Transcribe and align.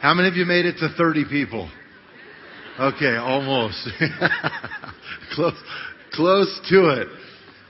How 0.00 0.14
many 0.14 0.28
of 0.28 0.34
you 0.34 0.46
made 0.46 0.64
it 0.64 0.78
to 0.78 0.88
30 0.96 1.26
people? 1.28 1.70
Okay, 2.78 3.16
almost. 3.16 3.86
close, 5.34 5.62
close 6.14 6.60
to 6.70 7.02
it. 7.02 7.08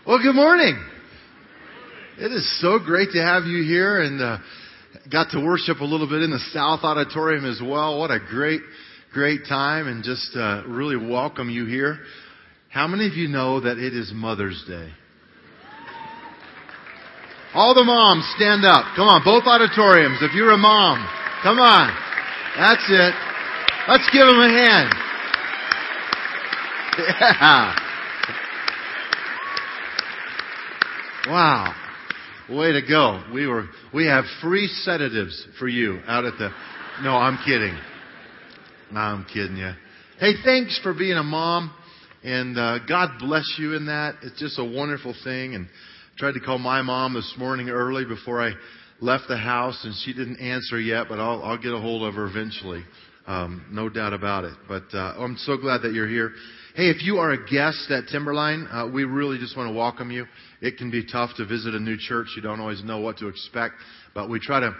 Well, 0.06 0.22
good 0.22 0.36
morning. 0.36 0.80
It 2.18 2.30
is 2.30 2.60
so 2.60 2.78
great 2.78 3.10
to 3.14 3.18
have 3.20 3.46
you 3.46 3.64
here 3.64 4.00
and 4.00 4.22
uh, 4.22 4.38
got 5.10 5.32
to 5.32 5.44
worship 5.44 5.80
a 5.80 5.84
little 5.84 6.08
bit 6.08 6.22
in 6.22 6.30
the 6.30 6.38
South 6.52 6.84
Auditorium 6.84 7.44
as 7.46 7.60
well. 7.60 7.98
What 7.98 8.12
a 8.12 8.20
great, 8.20 8.60
great 9.12 9.40
time 9.48 9.88
and 9.88 10.04
just 10.04 10.30
uh, 10.36 10.62
really 10.68 10.96
welcome 10.96 11.50
you 11.50 11.66
here. 11.66 11.98
How 12.68 12.86
many 12.86 13.08
of 13.08 13.14
you 13.14 13.26
know 13.26 13.58
that 13.58 13.78
it 13.78 13.92
is 13.92 14.12
Mother's 14.14 14.64
Day? 14.68 14.92
All 17.54 17.74
the 17.74 17.82
moms, 17.82 18.32
stand 18.36 18.64
up. 18.64 18.94
Come 18.94 19.08
on, 19.08 19.22
both 19.24 19.42
auditoriums. 19.46 20.18
If 20.22 20.32
you're 20.34 20.52
a 20.52 20.58
mom, 20.58 21.04
come 21.42 21.58
on. 21.58 22.09
That's 22.56 22.84
it. 22.88 23.14
Let's 23.88 24.10
give 24.12 24.26
them 24.26 24.40
a 24.40 24.48
hand. 24.48 24.94
Yeah. 26.98 27.76
Wow. 31.28 31.74
Way 32.50 32.72
to 32.72 32.82
go. 32.86 33.22
We 33.32 33.46
were, 33.46 33.66
we 33.94 34.06
have 34.06 34.24
free 34.42 34.66
sedatives 34.66 35.46
for 35.58 35.68
you 35.68 36.00
out 36.06 36.24
at 36.24 36.34
the, 36.38 36.50
no, 37.02 37.10
I'm 37.16 37.38
kidding. 37.44 37.78
I'm 38.92 39.24
kidding 39.32 39.56
you. 39.56 39.72
Hey, 40.18 40.32
thanks 40.44 40.78
for 40.82 40.92
being 40.92 41.16
a 41.16 41.22
mom 41.22 41.72
and, 42.24 42.58
uh, 42.58 42.80
God 42.86 43.18
bless 43.20 43.44
you 43.58 43.74
in 43.74 43.86
that. 43.86 44.16
It's 44.22 44.38
just 44.38 44.58
a 44.58 44.64
wonderful 44.64 45.14
thing 45.24 45.54
and 45.54 45.68
tried 46.18 46.32
to 46.32 46.40
call 46.40 46.58
my 46.58 46.82
mom 46.82 47.14
this 47.14 47.34
morning 47.38 47.70
early 47.70 48.04
before 48.04 48.42
I 48.42 48.52
left 49.00 49.24
the 49.28 49.36
house 49.36 49.80
and 49.84 49.94
she 50.04 50.12
didn't 50.12 50.40
answer 50.40 50.78
yet, 50.80 51.06
but 51.08 51.18
I'll, 51.18 51.42
I'll 51.42 51.58
get 51.58 51.72
a 51.72 51.80
hold 51.80 52.02
of 52.02 52.14
her 52.14 52.26
eventually. 52.26 52.84
Um, 53.26 53.66
no 53.70 53.88
doubt 53.88 54.12
about 54.12 54.44
it. 54.44 54.54
But 54.68 54.84
uh, 54.92 55.14
I'm 55.18 55.36
so 55.38 55.56
glad 55.56 55.82
that 55.82 55.92
you're 55.92 56.08
here. 56.08 56.32
Hey, 56.74 56.88
if 56.88 57.02
you 57.02 57.18
are 57.18 57.32
a 57.32 57.46
guest 57.46 57.90
at 57.90 58.08
Timberline, 58.08 58.66
uh, 58.70 58.88
we 58.92 59.04
really 59.04 59.38
just 59.38 59.56
want 59.56 59.68
to 59.68 59.74
welcome 59.74 60.10
you. 60.10 60.26
It 60.60 60.78
can 60.78 60.90
be 60.90 61.04
tough 61.04 61.30
to 61.36 61.46
visit 61.46 61.74
a 61.74 61.80
new 61.80 61.96
church. 61.98 62.28
You 62.36 62.42
don't 62.42 62.60
always 62.60 62.82
know 62.82 63.00
what 63.00 63.18
to 63.18 63.28
expect, 63.28 63.74
but 64.14 64.28
we 64.28 64.40
try 64.40 64.60
to 64.60 64.74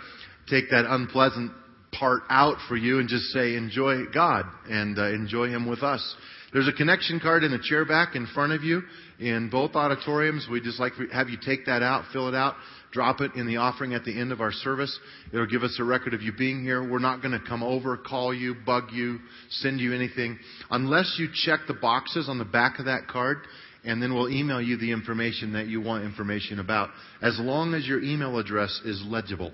take 0.49 0.71
that 0.71 0.85
unpleasant 0.87 1.53
part 1.93 2.23
out 2.31 2.57
for 2.69 2.77
you 2.77 2.99
and 2.99 3.09
just 3.09 3.25
say, 3.27 3.57
enjoy 3.57 4.05
God 4.13 4.47
and 4.69 4.99
uh, 4.99 5.09
enjoy 5.09 5.49
Him 5.49 5.69
with 5.69 5.83
us. 5.83 6.17
There's 6.53 6.69
a 6.69 6.73
connection 6.73 7.21
card 7.21 7.45
in 7.45 7.53
the 7.53 7.61
chair 7.63 7.85
back 7.85 8.17
in 8.17 8.27
front 8.27 8.53
of 8.53 8.65
you 8.65 8.83
in 9.21 9.51
both 9.51 9.77
auditoriums. 9.77 10.49
We'd 10.51 10.65
just 10.65 10.81
like 10.81 10.95
to 10.97 11.07
have 11.09 11.29
you 11.29 11.39
take 11.45 11.67
that 11.67 11.83
out, 11.83 12.05
fill 12.13 12.29
it 12.29 12.35
out, 12.35 12.57
drop 12.93 13.21
it 13.21 13.35
in 13.35 13.47
the 13.47 13.57
offering 13.57 13.95
at 13.95 14.05
the 14.05 14.19
end 14.19 14.33
of 14.33 14.41
our 14.41 14.53
service. 14.53 14.99
It'll 15.33 15.47
give 15.47 15.63
us 15.63 15.77
a 15.79 15.85
record 15.85 16.15
of 16.15 16.23
you 16.23 16.33
being 16.33 16.63
here. 16.63 16.89
We're 16.89 16.99
not 16.99 17.23
going 17.23 17.33
to 17.33 17.47
come 17.47 17.63
over, 17.63 17.97
call 17.97 18.35
you, 18.35 18.55
bug 18.67 18.91
you, 18.93 19.19
send 19.51 19.81
you 19.81 19.95
anything 19.95 20.39
unless 20.71 21.17
you 21.19 21.29
check 21.33 21.61
the 21.69 21.75
boxes 21.75 22.29
on 22.29 22.39
the 22.39 22.45
back 22.45 22.79
of 22.79 22.87
that 22.87 23.07
card 23.09 23.39
and 23.85 24.03
then 24.03 24.15
we'll 24.15 24.29
email 24.29 24.61
you 24.61 24.77
the 24.77 24.93
information 24.93 25.55
that 25.55 25.67
you 25.67 25.81
want 25.81 26.05
information 26.05 26.59
about 26.59 26.91
as 27.23 27.39
long 27.41 27.75
as 27.75 27.87
your 27.87 28.03
email 28.03 28.39
address 28.39 28.81
is 28.85 29.03
legible. 29.07 29.53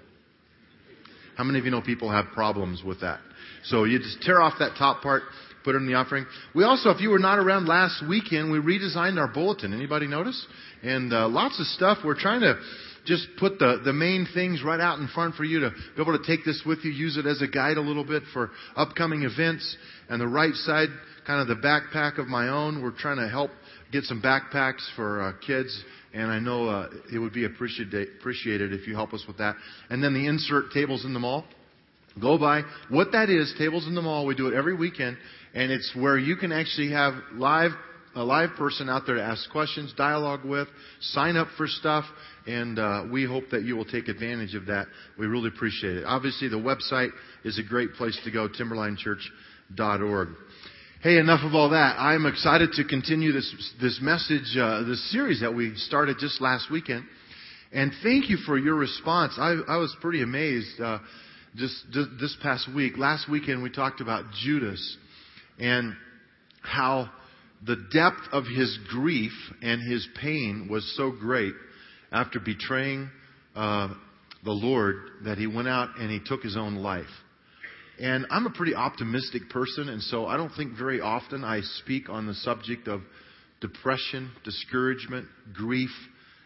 How 1.37 1.45
many 1.45 1.59
of 1.59 1.65
you 1.65 1.71
know 1.71 1.83
people 1.83 2.11
have 2.11 2.27
problems 2.33 2.83
with 2.85 3.03
that? 3.03 3.21
So 3.65 3.85
you 3.85 3.99
just 3.99 4.23
tear 4.23 4.41
off 4.41 4.55
that 4.59 4.73
top 4.79 5.03
part, 5.03 5.23
put 5.65 5.75
it 5.75 5.79
in 5.79 5.87
the 5.87 5.95
offering. 5.95 6.27
We 6.55 6.65
also, 6.65 6.91
if 6.91 7.01
you 7.01 7.11
were 7.11 7.19
not 7.19 7.39
around 7.39 7.67
last 7.67 8.03
weekend, 8.09 8.51
we 8.51 8.59
redesigned 8.59 9.19
our 9.19 9.29
bulletin. 9.29 9.75
Anybody 9.75 10.07
notice? 10.07 10.47
And 10.83 11.13
uh, 11.13 11.29
lots 11.29 11.61
of 11.61 11.67
stuff. 11.67 11.99
We're 12.05 12.19
trying 12.19 12.41
to 12.41 12.59
just 13.07 13.27
put 13.39 13.59
the, 13.59 13.81
the 13.85 13.93
main 13.93 14.27
things 14.35 14.63
right 14.65 14.81
out 14.81 14.99
in 14.99 15.09
front 15.09 15.35
for 15.35 15.45
you 15.45 15.61
to 15.61 15.71
be 15.71 16.03
able 16.03 16.19
to 16.19 16.25
take 16.27 16.45
this 16.45 16.63
with 16.67 16.81
you, 16.85 16.91
use 16.91 17.17
it 17.17 17.27
as 17.27 17.41
a 17.43 17.49
guide 17.49 17.77
a 17.77 17.81
little 17.81 18.05
bit 18.05 18.23
for 18.33 18.51
upcoming 18.77 19.23
events. 19.23 19.77
And 20.09 20.21
the 20.21 20.29
right 20.29 20.55
side, 20.55 20.89
kind 21.27 21.41
of 21.41 21.49
the 21.49 21.63
backpack 21.67 22.19
of 22.19 22.27
my 22.27 22.49
own. 22.49 22.83
We're 22.83 22.97
trying 22.97 23.19
to 23.19 23.29
help 23.29 23.51
get 23.93 24.05
some 24.05 24.21
backpacks 24.21 24.83
for 24.95 25.23
uh, 25.23 25.33
kids. 25.47 25.85
And 26.13 26.31
I 26.31 26.39
know 26.39 26.69
uh, 26.69 26.89
it 27.13 27.19
would 27.19 27.33
be 27.33 27.45
appreciated, 27.45 28.09
appreciated 28.19 28.73
if 28.73 28.87
you 28.87 28.95
help 28.95 29.13
us 29.13 29.25
with 29.27 29.39
that. 29.39 29.57
And 29.91 30.03
then 30.03 30.15
the 30.15 30.27
insert 30.27 30.73
tables 30.73 31.05
in 31.05 31.13
the 31.13 31.21
mall. 31.21 31.45
Go 32.21 32.39
by. 32.39 32.63
What 32.89 33.13
that 33.13 33.29
is, 33.29 33.55
tables 33.59 33.87
in 33.87 33.95
the 33.95 34.01
mall, 34.01 34.25
we 34.25 34.35
do 34.35 34.49
it 34.49 34.55
every 34.55 34.75
weekend, 34.75 35.19
and 35.53 35.71
it's 35.71 35.95
where 35.95 36.17
you 36.17 36.37
can 36.37 36.51
actually 36.51 36.93
have 36.93 37.13
live 37.35 37.73
a 38.17 38.25
live 38.25 38.51
person 38.57 38.89
out 38.89 39.03
there 39.07 39.17
to 39.17 39.23
ask 39.23 39.49
questions, 39.51 39.93
dialogue 39.97 40.45
with, 40.45 40.69
sign 41.01 41.37
up 41.37 41.49
for 41.57 41.67
stuff, 41.67 42.05
and 42.47 42.79
uh, 42.79 43.05
we 43.13 43.25
hope 43.25 43.45
that 43.51 43.63
you 43.63 43.77
will 43.77 43.85
take 43.85 44.09
advantage 44.09 44.55
of 44.55 44.67
that. 44.67 44.87
We 45.19 45.27
really 45.27 45.49
appreciate 45.49 45.99
it. 45.99 46.05
Obviously, 46.05 46.49
the 46.49 46.57
website 46.57 47.11
is 47.45 47.59
a 47.59 47.63
great 47.63 47.93
place 47.93 48.19
to 48.25 48.31
go, 48.31 48.49
timberlinechurch.org. 48.49 50.29
Hey, 51.03 51.19
enough 51.19 51.45
of 51.45 51.55
all 51.55 51.71
that. 51.71 51.97
I'm 51.99 52.25
excited 52.25 52.73
to 52.73 52.85
continue 52.85 53.33
this 53.33 53.75
this 53.81 54.01
message, 54.01 54.57
uh, 54.59 54.83
this 54.85 55.13
series 55.13 55.43
that 55.43 55.55
we 55.55 55.77
started 55.77 56.17
just 56.19 56.41
last 56.41 56.71
weekend, 56.71 57.05
and 57.71 57.93
thank 58.03 58.31
you 58.31 58.39
for 58.39 58.57
your 58.57 58.77
response. 58.77 59.35
I, 59.37 59.57
I 59.69 59.77
was 59.77 59.95
pretty 60.01 60.23
amazed. 60.23 60.81
Uh, 60.81 60.99
just, 61.55 61.87
this 62.21 62.37
past 62.43 62.69
week, 62.75 62.99
last 62.99 63.31
weekend, 63.31 63.63
we 63.63 63.71
talked 63.71 64.01
about 64.01 64.25
Judas 64.43 64.97
and 65.59 65.95
how 66.61 67.11
the 67.65 67.77
depth 67.93 68.29
of 68.33 68.45
his 68.45 68.79
grief 68.91 69.33
and 69.63 69.81
his 69.91 70.07
pain 70.21 70.69
was 70.71 70.95
so 70.97 71.11
great 71.11 71.55
after 72.13 72.39
betraying 72.41 73.11
uh, 73.55 73.89
the 74.45 74.53
Lord 74.53 74.97
that 75.25 75.39
he 75.39 75.47
went 75.47 75.69
out 75.69 75.99
and 75.99 76.11
he 76.11 76.21
took 76.25 76.43
his 76.43 76.57
own 76.57 76.77
life. 76.77 77.05
And 77.99 78.27
I'm 78.31 78.47
a 78.47 78.51
pretty 78.51 78.75
optimistic 78.75 79.49
person, 79.49 79.89
and 79.89 80.03
so 80.03 80.27
I 80.27 80.37
don't 80.37 80.53
think 80.55 80.77
very 80.77 81.01
often 81.01 81.45
I 81.45 81.63
speak 81.63 82.11
on 82.11 82.27
the 82.27 82.35
subject 82.35 82.89
of 82.89 83.01
depression, 83.61 84.31
discouragement, 84.45 85.27
grief, 85.55 85.91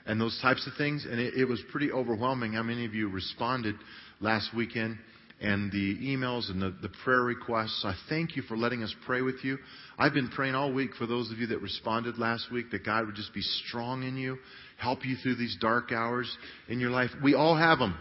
and 0.07 0.21
those 0.21 0.39
types 0.41 0.67
of 0.69 0.75
things. 0.79 1.07
And 1.11 1.19
it, 1.21 1.35
it 1.35 1.45
was 1.47 1.61
pretty 1.73 1.91
overwhelming 1.91 2.53
how 2.53 2.63
many 2.63 2.87
of 2.87 2.95
you 2.95 3.09
responded 3.09 3.75
last 4.21 4.55
weekend 4.55 4.99
and 5.41 5.73
the 5.73 5.97
emails 5.99 6.51
and 6.51 6.61
the, 6.61 6.75
the 6.83 6.91
prayer 7.03 7.23
requests. 7.23 7.83
I 7.85 7.95
thank 8.09 8.37
you 8.37 8.43
for 8.43 8.57
letting 8.57 8.83
us 8.83 8.95
pray 9.07 9.23
with 9.23 9.43
you. 9.43 9.59
I've 9.99 10.13
been 10.13 10.29
praying 10.29 10.55
all 10.55 10.73
week 10.73 10.91
for 10.99 11.07
those 11.07 11.31
of 11.31 11.39
you 11.39 11.47
that 11.49 11.63
responded 11.63 12.19
last 12.19 12.53
week 12.53 12.71
that 12.73 12.85
God 12.85 13.07
would 13.07 13.15
just 13.15 13.33
be 13.33 13.41
strong 13.41 14.03
in 14.03 14.17
you, 14.17 14.39
help 14.77 15.05
you 15.05 15.17
through 15.17 15.37
these 15.37 15.57
dark 15.61 15.93
hours 15.93 16.31
in 16.69 16.79
your 16.79 16.91
life. 16.91 17.11
We 17.23 17.35
all 17.35 17.57
have 17.57 17.79
them. 17.79 17.99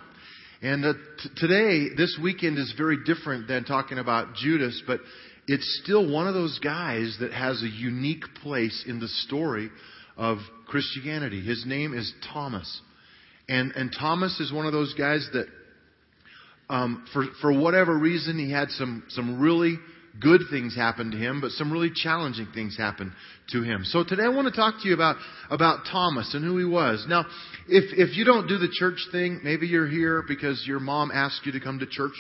And 0.62 0.84
uh, 0.84 0.94
t- 1.24 1.30
today, 1.38 1.96
this 1.96 2.20
weekend 2.22 2.58
is 2.58 2.74
very 2.78 2.98
different 3.06 3.48
than 3.48 3.64
talking 3.64 3.98
about 3.98 4.36
Judas, 4.36 4.84
but 4.86 5.00
it's 5.48 5.82
still 5.84 6.12
one 6.12 6.28
of 6.28 6.34
those 6.34 6.60
guys 6.60 7.18
that 7.22 7.32
has 7.32 7.64
a 7.64 7.68
unique 7.68 8.26
place 8.44 8.84
in 8.86 9.00
the 9.00 9.08
story 9.08 9.70
of 10.18 10.40
Christianity. 10.68 11.42
His 11.42 11.64
name 11.66 11.94
is 11.94 12.14
Thomas. 12.34 12.82
And, 13.48 13.72
and 13.72 13.96
Thomas 13.98 14.38
is 14.42 14.52
one 14.52 14.66
of 14.66 14.74
those 14.74 14.94
guys 14.94 15.28
that 15.34 15.48
um, 16.70 17.06
for, 17.14 17.26
for 17.42 17.52
whatever 17.52 17.98
reason, 17.98 18.38
he 18.38 18.52
had 18.52 18.70
some, 18.70 19.04
some 19.10 19.40
really 19.40 19.78
good 20.20 20.42
things 20.52 20.76
happen 20.76 21.12
to 21.12 21.18
him, 21.18 21.42
but 21.42 21.52
some 21.52 21.72
really 21.72 21.92
challenging 21.94 22.48
things 22.54 22.78
happened 22.78 23.12
to 23.50 23.64
him. 23.64 23.84
So 23.86 24.04
today 24.04 24.24
I 24.24 24.30
want 24.30 24.48
to 24.48 24.54
talk 24.54 24.76
to 24.82 24.88
you 24.88 24.94
about, 24.94 25.16
about 25.50 25.86
Thomas 25.92 26.34
and 26.34 26.44
who 26.44 26.58
he 26.58 26.66
was. 26.66 27.06
Now, 27.08 27.26
if, 27.68 27.86
if 27.98 28.18
you 28.18 28.26
don't 28.26 28.48
do 28.48 28.58
the 28.58 28.70
church 28.72 29.00
thing, 29.12 29.42
maybe 29.44 29.68
you're 29.68 29.88
here 29.88 30.24
because 30.28 30.64
your 30.68 30.80
mom 30.80 31.12
asked 31.14 31.46
you 31.46 31.54
to 31.54 31.60
come 31.60 31.80
to 31.80 31.86
church. 31.88 32.16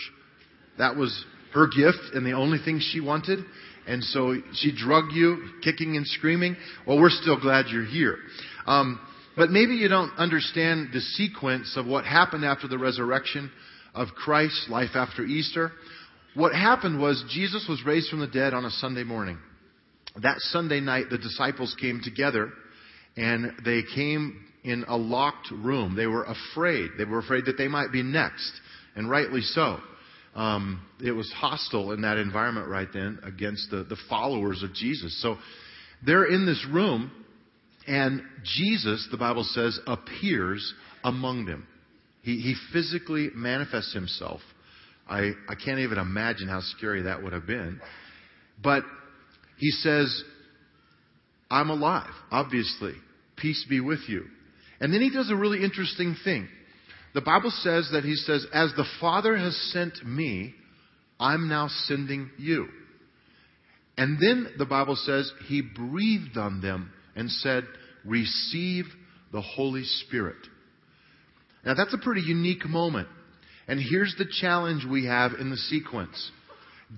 That 0.77 0.95
was 0.95 1.25
her 1.53 1.67
gift 1.67 2.15
and 2.15 2.25
the 2.25 2.33
only 2.33 2.59
thing 2.63 2.79
she 2.79 3.01
wanted. 3.01 3.39
And 3.87 4.03
so 4.03 4.35
she 4.53 4.71
drugged 4.75 5.13
you, 5.13 5.49
kicking 5.63 5.97
and 5.97 6.05
screaming. 6.05 6.55
Well, 6.87 6.99
we're 6.99 7.09
still 7.09 7.39
glad 7.39 7.65
you're 7.69 7.85
here. 7.85 8.17
Um, 8.65 8.99
but 9.35 9.49
maybe 9.49 9.75
you 9.75 9.87
don't 9.87 10.15
understand 10.17 10.89
the 10.93 11.01
sequence 11.01 11.73
of 11.75 11.85
what 11.85 12.05
happened 12.05 12.45
after 12.45 12.67
the 12.67 12.77
resurrection 12.77 13.51
of 13.93 14.09
Christ's 14.09 14.67
life 14.69 14.91
after 14.95 15.23
Easter. 15.23 15.71
What 16.35 16.53
happened 16.53 16.99
was 16.99 17.23
Jesus 17.31 17.65
was 17.67 17.83
raised 17.85 18.09
from 18.09 18.19
the 18.19 18.27
dead 18.27 18.53
on 18.53 18.65
a 18.65 18.69
Sunday 18.69 19.03
morning. 19.03 19.37
That 20.21 20.37
Sunday 20.39 20.79
night, 20.79 21.05
the 21.09 21.17
disciples 21.17 21.75
came 21.79 22.01
together 22.03 22.51
and 23.17 23.53
they 23.65 23.81
came 23.95 24.45
in 24.63 24.85
a 24.87 24.97
locked 24.97 25.51
room. 25.51 25.95
They 25.95 26.07
were 26.07 26.25
afraid. 26.25 26.91
They 26.97 27.05
were 27.05 27.19
afraid 27.19 27.45
that 27.45 27.57
they 27.57 27.67
might 27.67 27.91
be 27.91 28.03
next, 28.03 28.51
and 28.95 29.09
rightly 29.09 29.41
so. 29.41 29.79
Um, 30.35 30.85
it 31.03 31.11
was 31.11 31.31
hostile 31.35 31.91
in 31.91 32.01
that 32.01 32.17
environment 32.17 32.67
right 32.67 32.87
then 32.93 33.19
against 33.23 33.71
the, 33.71 33.83
the 33.83 33.97
followers 34.09 34.63
of 34.63 34.73
Jesus. 34.73 35.19
So 35.21 35.37
they're 36.05 36.25
in 36.25 36.45
this 36.45 36.65
room, 36.71 37.11
and 37.87 38.21
Jesus, 38.43 39.07
the 39.11 39.17
Bible 39.17 39.43
says, 39.43 39.79
appears 39.87 40.73
among 41.03 41.45
them. 41.45 41.67
He, 42.21 42.37
he 42.37 42.55
physically 42.73 43.29
manifests 43.33 43.93
himself. 43.93 44.41
I, 45.07 45.31
I 45.47 45.55
can't 45.55 45.79
even 45.79 45.97
imagine 45.97 46.47
how 46.47 46.61
scary 46.61 47.03
that 47.03 47.23
would 47.23 47.33
have 47.33 47.47
been. 47.47 47.79
But 48.61 48.83
he 49.57 49.71
says, 49.71 50.23
I'm 51.49 51.69
alive, 51.69 52.11
obviously. 52.31 52.93
Peace 53.37 53.65
be 53.69 53.79
with 53.79 54.01
you. 54.07 54.25
And 54.79 54.93
then 54.93 55.01
he 55.01 55.09
does 55.09 55.31
a 55.31 55.35
really 55.35 55.63
interesting 55.63 56.15
thing. 56.23 56.47
The 57.13 57.21
Bible 57.21 57.51
says 57.51 57.89
that 57.91 58.03
he 58.03 58.15
says, 58.15 58.45
As 58.53 58.71
the 58.77 58.85
Father 59.01 59.35
has 59.35 59.55
sent 59.73 60.05
me, 60.05 60.53
I'm 61.19 61.49
now 61.49 61.67
sending 61.85 62.29
you. 62.37 62.67
And 63.97 64.17
then 64.21 64.53
the 64.57 64.65
Bible 64.65 64.95
says 64.95 65.31
he 65.47 65.61
breathed 65.61 66.37
on 66.37 66.61
them 66.61 66.91
and 67.15 67.29
said, 67.29 67.65
Receive 68.05 68.85
the 69.33 69.41
Holy 69.41 69.83
Spirit. 69.83 70.37
Now 71.65 71.73
that's 71.73 71.93
a 71.93 71.97
pretty 71.97 72.21
unique 72.21 72.65
moment. 72.65 73.07
And 73.67 73.79
here's 73.79 74.15
the 74.17 74.25
challenge 74.41 74.85
we 74.89 75.05
have 75.05 75.33
in 75.39 75.49
the 75.49 75.57
sequence. 75.57 76.31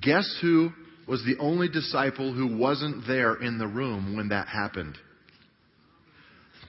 Guess 0.01 0.37
who 0.41 0.71
was 1.07 1.23
the 1.25 1.37
only 1.39 1.67
disciple 1.67 2.33
who 2.33 2.57
wasn't 2.57 3.05
there 3.07 3.35
in 3.35 3.57
the 3.57 3.67
room 3.67 4.15
when 4.15 4.29
that 4.29 4.47
happened? 4.47 4.97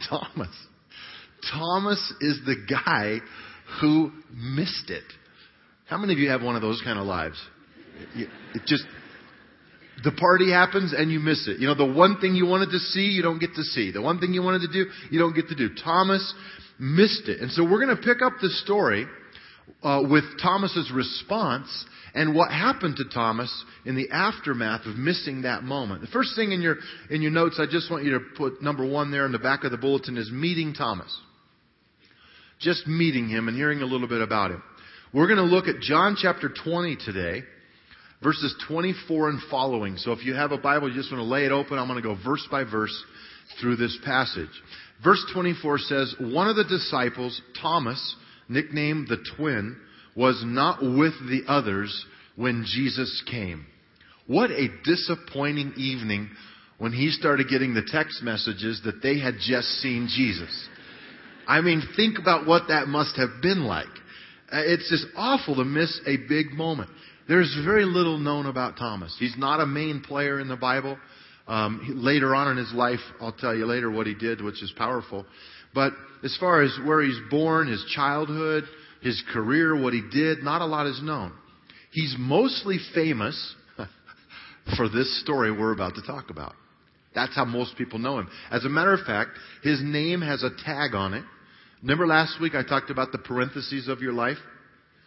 Thomas. 0.08 0.66
Thomas 1.52 2.14
is 2.20 2.40
the 2.44 2.56
guy 2.68 3.18
who 3.80 4.10
missed 4.34 4.90
it. 4.90 5.04
How 5.86 5.98
many 5.98 6.12
of 6.14 6.18
you 6.18 6.30
have 6.30 6.42
one 6.42 6.56
of 6.56 6.62
those 6.62 6.80
kind 6.84 6.98
of 6.98 7.06
lives? 7.06 7.40
It 8.16 8.28
just, 8.66 8.84
the 10.04 10.12
party 10.12 10.50
happens 10.50 10.94
and 10.96 11.10
you 11.10 11.20
miss 11.20 11.46
it. 11.48 11.58
You 11.58 11.66
know, 11.68 11.74
the 11.74 11.92
one 11.92 12.18
thing 12.20 12.34
you 12.34 12.46
wanted 12.46 12.70
to 12.70 12.78
see, 12.78 13.06
you 13.06 13.22
don't 13.22 13.38
get 13.38 13.54
to 13.54 13.62
see. 13.62 13.92
The 13.92 14.02
one 14.02 14.18
thing 14.18 14.32
you 14.32 14.42
wanted 14.42 14.62
to 14.62 14.72
do, 14.72 14.90
you 15.10 15.18
don't 15.18 15.34
get 15.34 15.48
to 15.48 15.54
do. 15.54 15.68
Thomas 15.74 16.34
missed 16.78 17.28
it. 17.28 17.40
And 17.40 17.50
so 17.52 17.62
we're 17.62 17.84
going 17.84 17.96
to 17.96 18.02
pick 18.02 18.22
up 18.22 18.34
the 18.40 18.48
story 18.64 19.06
uh, 19.82 20.02
with 20.08 20.24
Thomas's 20.42 20.90
response 20.94 21.68
and 22.14 22.34
what 22.34 22.50
happened 22.50 22.96
to 22.96 23.04
Thomas 23.12 23.64
in 23.86 23.96
the 23.96 24.10
aftermath 24.10 24.86
of 24.86 24.96
missing 24.96 25.42
that 25.42 25.62
moment. 25.62 26.02
The 26.02 26.08
first 26.08 26.36
thing 26.36 26.52
in 26.52 26.60
your 26.60 26.76
in 27.10 27.22
your 27.22 27.30
notes, 27.30 27.58
I 27.58 27.66
just 27.70 27.90
want 27.90 28.04
you 28.04 28.12
to 28.12 28.20
put 28.36 28.62
number 28.62 28.86
one 28.86 29.10
there 29.10 29.24
in 29.24 29.32
the 29.32 29.38
back 29.38 29.64
of 29.64 29.70
the 29.70 29.78
bulletin 29.78 30.16
is 30.18 30.30
meeting 30.30 30.74
Thomas. 30.74 31.16
Just 32.60 32.86
meeting 32.86 33.28
him 33.28 33.48
and 33.48 33.56
hearing 33.56 33.82
a 33.82 33.86
little 33.86 34.08
bit 34.08 34.20
about 34.20 34.50
him. 34.50 34.62
We're 35.12 35.26
going 35.26 35.38
to 35.38 35.44
look 35.44 35.66
at 35.66 35.80
John 35.80 36.16
chapter 36.20 36.50
20 36.64 36.96
today, 37.04 37.42
verses 38.22 38.54
24 38.68 39.30
and 39.30 39.40
following. 39.50 39.96
So 39.96 40.12
if 40.12 40.24
you 40.24 40.34
have 40.34 40.52
a 40.52 40.58
Bible, 40.58 40.88
you 40.88 40.94
just 40.94 41.12
want 41.12 41.20
to 41.22 41.28
lay 41.28 41.44
it 41.44 41.52
open. 41.52 41.78
I'm 41.78 41.88
going 41.88 42.02
to 42.02 42.08
go 42.08 42.16
verse 42.24 42.46
by 42.50 42.64
verse 42.64 43.04
through 43.60 43.76
this 43.76 43.98
passage. 44.04 44.50
Verse 45.02 45.24
24 45.34 45.78
says, 45.78 46.14
One 46.20 46.48
of 46.48 46.56
the 46.56 46.64
disciples, 46.64 47.40
Thomas, 47.60 48.16
nicknamed 48.48 49.08
the 49.08 49.24
twin, 49.36 49.76
was 50.16 50.42
not 50.44 50.82
with 50.82 51.14
the 51.28 51.42
others 51.48 52.06
when 52.36 52.64
Jesus 52.66 53.22
came. 53.30 53.66
What 54.26 54.50
a 54.50 54.68
disappointing 54.84 55.74
evening 55.76 56.30
when 56.78 56.92
he 56.92 57.10
started 57.10 57.48
getting 57.48 57.74
the 57.74 57.86
text 57.86 58.22
messages 58.22 58.80
that 58.84 59.02
they 59.02 59.18
had 59.18 59.34
just 59.40 59.68
seen 59.80 60.08
Jesus. 60.14 60.68
I 61.46 61.60
mean, 61.60 61.82
think 61.96 62.18
about 62.18 62.46
what 62.46 62.68
that 62.68 62.86
must 62.86 63.16
have 63.16 63.42
been 63.42 63.64
like. 63.64 63.86
Uh, 64.50 64.62
it's 64.64 64.88
just 64.88 65.06
awful 65.16 65.56
to 65.56 65.64
miss 65.64 66.00
a 66.06 66.16
big 66.28 66.52
moment. 66.52 66.90
There's 67.28 67.56
very 67.64 67.84
little 67.84 68.18
known 68.18 68.46
about 68.46 68.76
Thomas. 68.76 69.14
He's 69.18 69.34
not 69.36 69.60
a 69.60 69.66
main 69.66 70.00
player 70.00 70.40
in 70.40 70.48
the 70.48 70.56
Bible. 70.56 70.98
Um, 71.46 72.00
later 72.02 72.34
on 72.34 72.52
in 72.52 72.56
his 72.56 72.72
life, 72.72 73.00
I'll 73.20 73.32
tell 73.32 73.54
you 73.54 73.66
later 73.66 73.90
what 73.90 74.06
he 74.06 74.14
did, 74.14 74.40
which 74.40 74.62
is 74.62 74.72
powerful. 74.76 75.26
But 75.74 75.92
as 76.22 76.36
far 76.38 76.62
as 76.62 76.76
where 76.84 77.02
he's 77.02 77.18
born, 77.30 77.68
his 77.68 77.84
childhood, 77.94 78.64
his 79.02 79.22
career, 79.32 79.80
what 79.80 79.92
he 79.92 80.02
did, 80.12 80.42
not 80.42 80.62
a 80.62 80.66
lot 80.66 80.86
is 80.86 81.00
known. 81.02 81.32
He's 81.92 82.14
mostly 82.18 82.78
famous 82.94 83.54
for 84.76 84.88
this 84.88 85.20
story 85.22 85.50
we're 85.50 85.72
about 85.72 85.96
to 85.96 86.02
talk 86.02 86.30
about. 86.30 86.54
That's 87.14 87.34
how 87.34 87.44
most 87.44 87.76
people 87.76 87.98
know 87.98 88.18
him. 88.18 88.28
As 88.50 88.64
a 88.64 88.68
matter 88.68 88.94
of 88.94 89.00
fact, 89.04 89.32
his 89.62 89.80
name 89.82 90.22
has 90.22 90.42
a 90.42 90.50
tag 90.64 90.94
on 90.94 91.14
it 91.14 91.24
Remember 91.82 92.06
last 92.06 92.40
week 92.40 92.54
I 92.54 92.62
talked 92.62 92.90
about 92.90 93.10
the 93.10 93.18
parentheses 93.18 93.88
of 93.88 94.00
your 94.00 94.12
life? 94.12 94.36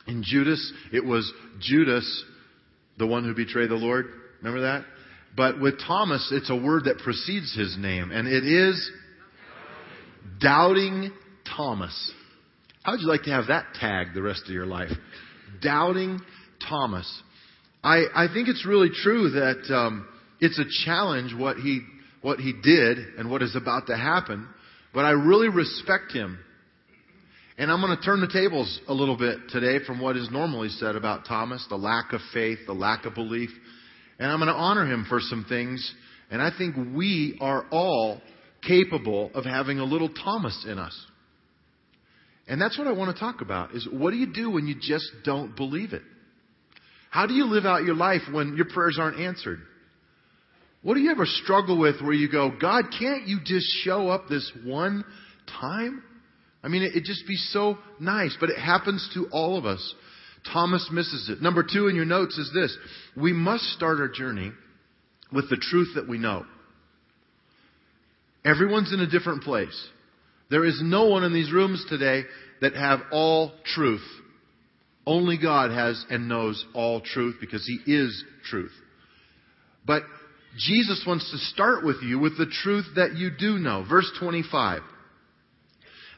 In 0.08 0.24
Judas, 0.24 0.72
it 0.92 1.04
was 1.04 1.32
Judas, 1.60 2.24
the 2.98 3.08
one 3.08 3.24
who 3.24 3.34
betrayed 3.34 3.70
the 3.70 3.76
Lord. 3.76 4.08
Remember 4.42 4.62
that? 4.62 4.86
But 5.36 5.60
with 5.60 5.80
Thomas, 5.80 6.32
it's 6.32 6.50
a 6.50 6.56
word 6.56 6.86
that 6.86 7.00
precedes 7.00 7.56
his 7.56 7.76
name, 7.78 8.12
and 8.12 8.28
it 8.28 8.46
is 8.46 8.90
Doubting 10.40 11.12
Thomas. 11.56 12.12
How 12.84 12.92
would 12.92 13.02
you 13.02 13.08
like 13.08 13.24
to 13.24 13.32
have 13.32 13.48
that 13.48 13.74
tag 13.80 14.08
the 14.14 14.22
rest 14.22 14.44
of 14.46 14.54
your 14.54 14.66
life? 14.66 14.92
Doubting 15.62 16.20
Thomas. 16.68 17.22
I, 17.84 18.04
I 18.14 18.28
think 18.34 18.48
it's 18.48 18.66
really 18.66 18.90
true 18.90 19.32
that 19.32 19.74
um, 19.74 20.08
it's 20.40 20.60
a 20.60 20.86
challenge 20.86 21.34
what 21.36 21.58
he 21.58 21.82
what 22.22 22.40
he 22.40 22.54
did 22.54 22.98
and 23.20 23.30
what 23.30 23.44
is 23.44 23.56
about 23.56 23.88
to 23.88 23.96
happen, 23.96 24.48
but 24.94 25.06
I 25.06 25.12
really 25.12 25.48
respect 25.48 26.12
him 26.12 26.40
and 27.58 27.72
I'm 27.72 27.80
going 27.80 27.96
to 27.96 28.04
turn 28.04 28.20
the 28.20 28.28
tables 28.28 28.82
a 28.88 28.94
little 28.94 29.18
bit 29.18 29.38
today 29.50 29.84
from 29.86 30.02
what 30.02 30.18
is 30.18 30.30
normally 30.30 30.70
said 30.70 30.96
about 30.96 31.26
Thomas, 31.26 31.66
the 31.70 31.78
lack 31.78 32.12
of 32.12 32.20
faith, 32.34 32.60
the 32.68 32.74
lack 32.74 33.06
of 33.06 33.14
belief. 33.14 33.50
And 34.20 34.30
I'm 34.30 34.40
going 34.40 34.50
to 34.50 34.54
honor 34.54 34.86
him 34.86 35.06
for 35.08 35.20
some 35.22 35.46
things. 35.48 35.94
And 36.30 36.42
I 36.42 36.52
think 36.58 36.76
we 36.94 37.38
are 37.40 37.66
all 37.72 38.22
capable 38.68 39.32
of 39.34 39.46
having 39.46 39.80
a 39.80 39.86
little 39.86 40.10
Thomas 40.10 40.66
in 40.70 40.78
us. 40.80 41.06
And 42.48 42.62
that's 42.62 42.78
what 42.78 42.88
I 42.88 42.92
want 42.92 43.16
to 43.16 43.20
talk 43.20 43.42
about 43.42 43.74
is 43.74 43.88
what 43.90 44.12
do 44.12 44.18
you 44.18 44.34
do 44.34 44.52
when 44.52 44.68
you 44.68 44.76
just 44.80 45.10
don't 45.24 45.56
believe 45.56 45.94
it? 45.94 46.02
How 47.10 47.26
do 47.26 47.34
you 47.34 47.46
live 47.46 47.66
out 47.66 47.86
your 47.86 47.96
life 47.96 48.22
when 48.32 48.58
your 48.58 48.66
prayers 48.66 48.98
aren't 49.00 49.20
answered? 49.20 49.60
What 50.82 50.96
do 50.96 51.00
you 51.00 51.10
ever 51.10 51.26
struggle 51.26 51.80
with 51.80 52.02
where 52.02 52.14
you 52.14 52.30
go, 52.30 52.52
God, 52.62 52.86
can't 53.00 53.28
you 53.28 53.40
just 53.44 53.66
show 53.84 54.10
up 54.10 54.28
this 54.28 54.52
one 54.66 55.06
time? 55.60 56.04
I 56.66 56.68
mean, 56.68 56.82
it'd 56.82 57.06
just 57.06 57.28
be 57.28 57.36
so 57.36 57.78
nice, 58.00 58.36
but 58.40 58.50
it 58.50 58.58
happens 58.58 59.08
to 59.14 59.28
all 59.32 59.56
of 59.56 59.66
us. 59.66 59.94
Thomas 60.52 60.90
misses 60.92 61.30
it. 61.30 61.40
Number 61.40 61.64
two 61.64 61.88
in 61.88 61.96
your 61.96 62.06
notes 62.06 62.40
is 62.40 62.52
this. 62.56 62.76
We 63.16 63.34
must 63.34 63.66
start 63.74 64.00
our 64.00 64.08
journey 64.08 64.52
with 65.32 65.48
the 65.52 65.58
truth 65.58 65.90
that 65.94 66.08
we 66.08 66.18
know. 66.18 66.44
Everyone's 68.44 68.92
in 68.92 69.00
a 69.00 69.10
different 69.10 69.44
place. 69.44 69.90
There 70.50 70.66
is 70.66 70.82
no 70.84 71.06
one 71.06 71.24
in 71.24 71.34
these 71.34 71.52
rooms 71.52 71.86
today 71.88 72.24
that 72.62 72.74
have 72.74 73.02
all 73.12 73.52
truth. 73.64 74.06
Only 75.06 75.38
God 75.38 75.70
has 75.70 76.04
and 76.10 76.28
knows 76.28 76.66
all 76.74 77.00
truth 77.00 77.36
because 77.40 77.66
He 77.66 77.92
is 77.92 78.24
truth. 78.50 78.74
But 79.86 80.02
Jesus 80.58 81.04
wants 81.06 81.30
to 81.30 81.38
start 81.38 81.86
with 81.86 81.98
you 82.02 82.18
with 82.18 82.40
the 82.40 82.52
truth 82.64 82.86
that 82.96 83.16
you 83.16 83.30
do 83.30 83.60
know. 83.60 83.86
Verse 83.88 84.12
25. 84.20 84.82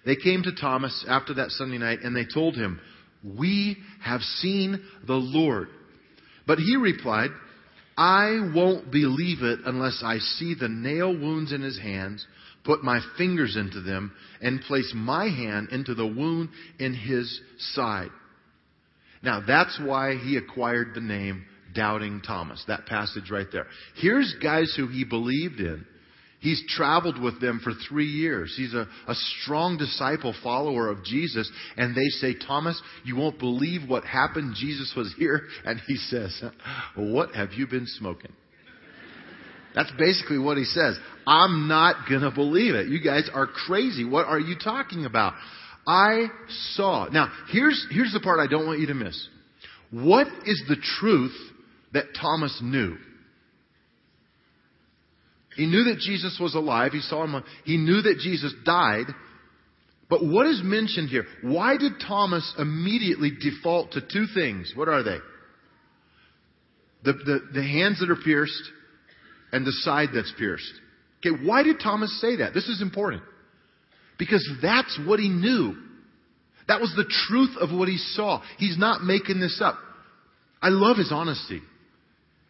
They 0.05 0.15
came 0.15 0.43
to 0.43 0.55
Thomas 0.55 1.05
after 1.07 1.35
that 1.35 1.51
Sunday 1.51 1.77
night 1.77 1.99
and 2.01 2.15
they 2.15 2.25
told 2.25 2.55
him, 2.55 2.79
We 3.23 3.77
have 4.01 4.21
seen 4.21 4.81
the 5.05 5.15
Lord. 5.15 5.69
But 6.45 6.59
he 6.59 6.75
replied, 6.77 7.31
I 7.97 8.51
won't 8.53 8.91
believe 8.91 9.41
it 9.41 9.61
unless 9.65 10.01
I 10.05 10.19
see 10.19 10.53
the 10.53 10.69
nail 10.69 11.11
wounds 11.11 11.51
in 11.51 11.61
his 11.61 11.79
hands, 11.79 12.25
put 12.63 12.83
my 12.83 12.99
fingers 13.17 13.55
into 13.55 13.81
them, 13.81 14.13
and 14.41 14.61
place 14.61 14.91
my 14.95 15.25
hand 15.25 15.69
into 15.71 15.95
the 15.95 16.05
wound 16.05 16.49
in 16.79 16.93
his 16.93 17.41
side. 17.57 18.11
Now 19.23 19.41
that's 19.45 19.79
why 19.83 20.15
he 20.15 20.37
acquired 20.37 20.93
the 20.93 21.01
name 21.01 21.45
Doubting 21.73 22.21
Thomas. 22.21 22.63
That 22.67 22.85
passage 22.85 23.29
right 23.31 23.47
there. 23.51 23.67
Here's 23.95 24.35
guys 24.41 24.73
who 24.77 24.87
he 24.87 25.03
believed 25.03 25.59
in 25.59 25.85
He's 26.47 26.63
traveled 26.69 27.21
with 27.21 27.41
them 27.41 27.59
for 27.61 27.73
three 27.89 28.05
years. 28.05 28.53
He's 28.55 28.73
a, 28.73 28.87
a 29.05 29.15
strong 29.41 29.77
disciple, 29.77 30.33
follower 30.41 30.87
of 30.87 31.03
Jesus. 31.03 31.51
And 31.75 31.93
they 31.93 32.07
say, 32.07 32.35
Thomas, 32.35 32.81
you 33.03 33.17
won't 33.17 33.37
believe 33.37 33.81
what 33.89 34.05
happened. 34.05 34.55
Jesus 34.57 34.93
was 34.95 35.13
here. 35.17 35.41
And 35.65 35.81
he 35.87 35.97
says, 35.97 36.41
What 36.95 37.35
have 37.35 37.51
you 37.51 37.67
been 37.67 37.85
smoking? 37.85 38.31
That's 39.75 39.91
basically 39.99 40.37
what 40.37 40.55
he 40.55 40.63
says. 40.63 40.97
I'm 41.27 41.67
not 41.67 42.07
going 42.07 42.21
to 42.21 42.31
believe 42.31 42.75
it. 42.75 42.87
You 42.87 43.03
guys 43.03 43.29
are 43.33 43.47
crazy. 43.47 44.05
What 44.05 44.25
are 44.25 44.39
you 44.39 44.55
talking 44.57 45.03
about? 45.03 45.33
I 45.85 46.27
saw. 46.75 47.09
Now, 47.11 47.29
here's, 47.51 47.85
here's 47.91 48.13
the 48.13 48.21
part 48.21 48.39
I 48.39 48.47
don't 48.47 48.65
want 48.65 48.79
you 48.79 48.87
to 48.87 48.93
miss. 48.93 49.27
What 49.91 50.27
is 50.45 50.63
the 50.69 50.77
truth 51.01 51.35
that 51.91 52.05
Thomas 52.17 52.57
knew? 52.63 52.95
He 55.57 55.65
knew 55.65 55.85
that 55.85 55.97
Jesus 55.99 56.37
was 56.39 56.53
alive. 56.55 56.93
He 56.93 57.01
saw 57.01 57.25
him. 57.25 57.43
He 57.65 57.77
knew 57.77 58.01
that 58.03 58.19
Jesus 58.19 58.53
died. 58.63 59.07
But 60.09 60.23
what 60.23 60.45
is 60.45 60.61
mentioned 60.63 61.09
here? 61.09 61.25
Why 61.41 61.77
did 61.77 61.93
Thomas 62.07 62.53
immediately 62.57 63.31
default 63.31 63.91
to 63.93 64.01
two 64.01 64.27
things? 64.33 64.71
What 64.75 64.87
are 64.87 65.03
they? 65.03 65.17
The, 67.03 67.13
the, 67.13 67.39
the 67.55 67.63
hands 67.63 67.99
that 67.99 68.09
are 68.09 68.15
pierced 68.15 68.71
and 69.51 69.65
the 69.65 69.71
side 69.71 70.09
that's 70.13 70.31
pierced. 70.37 70.71
Okay, 71.25 71.35
why 71.43 71.63
did 71.63 71.79
Thomas 71.79 72.21
say 72.21 72.37
that? 72.37 72.53
This 72.53 72.67
is 72.67 72.81
important. 72.81 73.23
Because 74.19 74.47
that's 74.61 74.99
what 75.05 75.19
he 75.19 75.29
knew. 75.29 75.75
That 76.67 76.81
was 76.81 76.93
the 76.95 77.09
truth 77.27 77.57
of 77.59 77.77
what 77.77 77.87
he 77.87 77.97
saw. 77.97 78.43
He's 78.57 78.77
not 78.77 79.03
making 79.03 79.39
this 79.39 79.59
up. 79.63 79.77
I 80.61 80.69
love 80.69 80.97
his 80.97 81.11
honesty. 81.11 81.61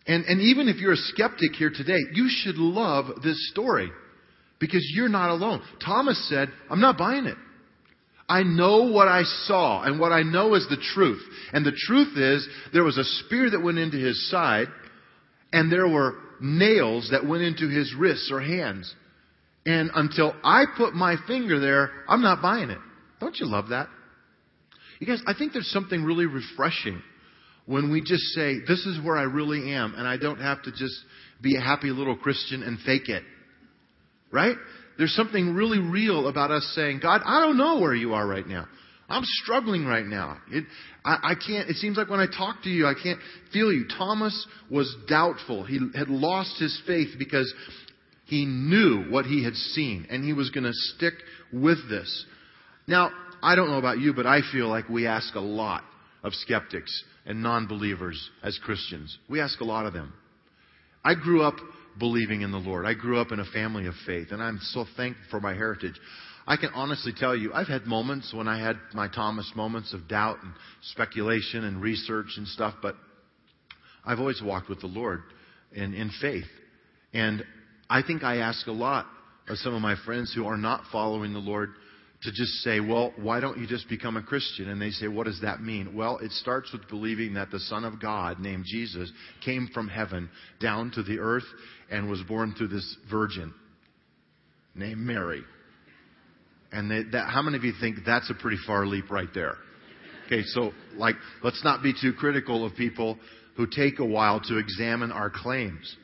And, 0.07 0.23
and 0.25 0.41
even 0.41 0.69
if 0.69 0.77
you're 0.77 0.93
a 0.93 0.97
skeptic 0.97 1.53
here 1.53 1.69
today, 1.69 1.99
you 2.13 2.29
should 2.29 2.57
love 2.57 3.21
this 3.23 3.49
story 3.51 3.91
because 4.59 4.89
you're 4.93 5.09
not 5.09 5.29
alone. 5.31 5.61
Thomas 5.83 6.29
said, 6.29 6.49
I'm 6.69 6.79
not 6.79 6.97
buying 6.97 7.25
it. 7.25 7.35
I 8.29 8.43
know 8.43 8.91
what 8.91 9.07
I 9.07 9.23
saw, 9.23 9.83
and 9.83 9.99
what 9.99 10.11
I 10.11 10.23
know 10.23 10.55
is 10.55 10.67
the 10.69 10.81
truth. 10.93 11.21
And 11.53 11.65
the 11.65 11.77
truth 11.87 12.17
is, 12.17 12.47
there 12.73 12.83
was 12.83 12.97
a 12.97 13.03
spear 13.03 13.49
that 13.49 13.63
went 13.63 13.77
into 13.77 13.97
his 13.97 14.29
side, 14.29 14.67
and 15.53 15.71
there 15.71 15.87
were 15.87 16.15
nails 16.41 17.09
that 17.11 17.25
went 17.25 17.43
into 17.43 17.69
his 17.69 17.93
wrists 17.97 18.29
or 18.31 18.41
hands. 18.41 18.93
And 19.65 19.91
until 19.95 20.33
I 20.43 20.65
put 20.77 20.93
my 20.93 21.15
finger 21.25 21.59
there, 21.59 21.89
I'm 22.07 22.21
not 22.21 22.41
buying 22.41 22.69
it. 22.69 22.79
Don't 23.21 23.37
you 23.39 23.45
love 23.45 23.69
that? 23.69 23.87
You 24.99 25.07
guys, 25.07 25.21
I 25.25 25.33
think 25.33 25.53
there's 25.53 25.71
something 25.71 26.03
really 26.03 26.25
refreshing 26.25 27.01
when 27.67 27.91
we 27.91 28.01
just 28.01 28.23
say, 28.33 28.55
this 28.67 28.85
is 28.85 28.99
where 29.03 29.17
I 29.17 29.23
really 29.23 29.73
am, 29.73 29.93
and 29.95 30.07
I 30.07 30.17
don't 30.17 30.39
have 30.39 30.63
to 30.63 30.71
just 30.71 30.95
be 31.41 31.55
a 31.57 31.61
happy 31.61 31.89
little 31.89 32.15
Christian 32.15 32.63
and 32.63 32.79
fake 32.79 33.09
it. 33.09 33.23
Right? 34.31 34.55
There's 34.97 35.13
something 35.13 35.53
really 35.53 35.79
real 35.79 36.27
about 36.27 36.49
us 36.49 36.71
saying, 36.75 37.01
God, 37.03 37.21
I 37.23 37.41
don't 37.41 37.57
know 37.57 37.79
where 37.79 37.93
you 37.93 38.13
are 38.13 38.25
right 38.25 38.47
now. 38.47 38.65
I'm 39.09 39.23
struggling 39.43 39.85
right 39.85 40.05
now. 40.05 40.37
It, 40.49 40.65
I, 41.05 41.17
I 41.23 41.33
can't, 41.35 41.69
it 41.69 41.75
seems 41.75 41.97
like 41.97 42.09
when 42.09 42.19
I 42.19 42.25
talk 42.25 42.63
to 42.63 42.69
you, 42.69 42.87
I 42.87 42.93
can't 43.01 43.19
feel 43.53 43.71
you. 43.71 43.85
Thomas 43.87 44.47
was 44.71 44.93
doubtful. 45.07 45.63
He 45.63 45.79
had 45.95 46.09
lost 46.09 46.59
his 46.59 46.81
faith 46.87 47.09
because 47.19 47.53
he 48.25 48.45
knew 48.45 49.05
what 49.09 49.25
he 49.25 49.43
had 49.43 49.53
seen 49.53 50.07
and 50.09 50.25
he 50.25 50.33
was 50.33 50.49
going 50.49 50.65
to 50.65 50.73
stick 50.73 51.13
with 51.53 51.89
this. 51.89 52.25
Now, 52.85 53.11
I 53.41 53.55
don't 53.55 53.69
know 53.69 53.77
about 53.77 53.99
you, 53.99 54.13
but 54.13 54.25
I 54.25 54.39
feel 54.51 54.67
like 54.67 54.89
we 54.89 55.07
ask 55.07 55.35
a 55.35 55.39
lot 55.39 55.83
of 56.23 56.33
skeptics 56.33 57.03
and 57.25 57.43
non-believers 57.43 58.29
as 58.43 58.59
Christians. 58.63 59.17
We 59.29 59.39
ask 59.39 59.59
a 59.59 59.65
lot 59.65 59.85
of 59.85 59.93
them. 59.93 60.13
I 61.03 61.15
grew 61.15 61.41
up 61.43 61.55
believing 61.99 62.41
in 62.41 62.51
the 62.51 62.57
Lord. 62.57 62.85
I 62.85 62.93
grew 62.93 63.19
up 63.19 63.31
in 63.31 63.39
a 63.39 63.45
family 63.45 63.87
of 63.87 63.93
faith, 64.05 64.27
and 64.31 64.41
I'm 64.41 64.59
so 64.61 64.85
thankful 64.95 65.23
for 65.29 65.39
my 65.39 65.53
heritage. 65.53 65.95
I 66.45 66.55
can 66.55 66.69
honestly 66.73 67.11
tell 67.15 67.35
you, 67.35 67.53
I've 67.53 67.67
had 67.67 67.85
moments 67.85 68.33
when 68.33 68.47
I 68.47 68.59
had 68.59 68.77
my 68.93 69.07
Thomas 69.07 69.51
moments 69.55 69.93
of 69.93 70.07
doubt 70.07 70.37
and 70.43 70.53
speculation 70.91 71.65
and 71.65 71.81
research 71.81 72.27
and 72.37 72.47
stuff, 72.47 72.75
but 72.81 72.95
I've 74.05 74.19
always 74.19 74.41
walked 74.41 74.69
with 74.69 74.79
the 74.79 74.87
Lord 74.87 75.23
in, 75.73 75.93
in 75.93 76.09
faith. 76.21 76.45
And 77.13 77.43
I 77.89 78.01
think 78.01 78.23
I 78.23 78.37
ask 78.37 78.65
a 78.67 78.71
lot 78.71 79.07
of 79.49 79.57
some 79.57 79.73
of 79.73 79.81
my 79.81 79.95
friends 80.05 80.33
who 80.33 80.45
are 80.45 80.57
not 80.57 80.83
following 80.91 81.33
the 81.33 81.39
Lord 81.39 81.71
to 82.27 82.33
just 82.33 82.51
say, 82.61 82.81
well, 82.81 83.13
why 83.15 83.39
don't 83.39 83.57
you 83.57 83.65
just 83.65 83.87
become 83.87 84.17
a 84.17 84.21
Christian? 84.21 84.67
And 84.67 84.81
they 84.81 84.89
say, 84.89 85.07
what 85.07 85.27
does 85.27 85.39
that 85.43 85.61
mean? 85.61 85.95
Well, 85.95 86.17
it 86.17 86.31
starts 86.33 86.73
with 86.73 86.85
believing 86.89 87.35
that 87.35 87.51
the 87.51 87.59
Son 87.61 87.85
of 87.85 88.01
God, 88.01 88.39
named 88.39 88.65
Jesus, 88.67 89.09
came 89.45 89.69
from 89.73 89.87
heaven 89.87 90.29
down 90.59 90.91
to 90.95 91.03
the 91.03 91.19
earth 91.19 91.45
and 91.89 92.09
was 92.09 92.21
born 92.23 92.53
through 92.57 92.67
this 92.67 92.97
virgin 93.09 93.53
named 94.75 94.99
Mary. 94.99 95.41
And 96.73 96.91
they, 96.91 97.03
that, 97.13 97.29
how 97.29 97.41
many 97.41 97.55
of 97.55 97.63
you 97.63 97.71
think 97.79 97.99
that's 98.05 98.29
a 98.29 98.33
pretty 98.33 98.57
far 98.67 98.85
leap 98.85 99.09
right 99.09 99.29
there? 99.33 99.55
Okay, 100.25 100.43
so 100.43 100.73
like, 100.97 101.15
let's 101.43 101.63
not 101.63 101.81
be 101.81 101.93
too 101.93 102.11
critical 102.11 102.65
of 102.65 102.75
people 102.75 103.17
who 103.55 103.67
take 103.67 103.99
a 103.99 104.05
while 104.05 104.41
to 104.41 104.57
examine 104.57 105.13
our 105.13 105.29
claims. 105.29 105.95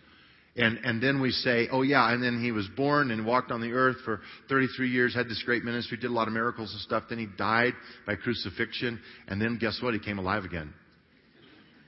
And, 0.55 0.77
and 0.83 1.01
then 1.01 1.19
we 1.19 1.31
say, 1.31 1.67
oh 1.71 1.81
yeah, 1.81 2.13
and 2.13 2.21
then 2.21 2.39
he 2.41 2.51
was 2.51 2.67
born 2.77 3.09
and 3.09 3.25
walked 3.25 3.51
on 3.51 3.59
the 3.59 3.71
earth 3.71 3.97
for 4.05 4.21
33 4.49 4.89
years, 4.89 5.15
had 5.15 5.27
this 5.27 5.41
great 5.43 5.63
ministry, 5.63 5.97
did 5.97 6.11
a 6.11 6.13
lot 6.13 6.27
of 6.27 6.33
miracles 6.33 6.71
and 6.71 6.81
stuff. 6.81 7.03
Then 7.09 7.17
he 7.17 7.27
died 7.37 7.73
by 8.05 8.15
crucifixion. 8.15 8.99
And 9.27 9.41
then 9.41 9.57
guess 9.59 9.79
what? 9.81 9.95
He 9.95 9.99
came 9.99 10.19
alive 10.19 10.43
again. 10.43 10.71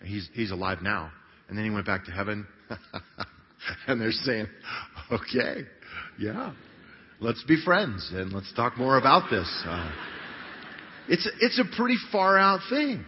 He's, 0.04 0.28
he's 0.34 0.50
alive 0.50 0.80
now. 0.82 1.12
And 1.48 1.58
then 1.58 1.66
he 1.66 1.70
went 1.70 1.86
back 1.86 2.06
to 2.06 2.12
heaven. 2.12 2.48
and 3.88 4.02
they're 4.02 4.12
saying, 4.12 4.48
okay, 5.12 5.62
yeah, 6.20 6.54
let's 7.20 7.44
be 7.44 7.62
friends 7.64 8.12
and 8.16 8.34
let's 8.34 8.52
talk 8.56 8.78
more 8.80 8.98
about 8.98 9.30
this. 9.30 9.64
Uh, 9.64 9.92
it's, 11.08 11.30
it's 11.40 11.60
a 11.60 11.78
pretty 11.78 11.98
far 12.12 12.40
out 12.40 12.62
thing. 12.68 13.06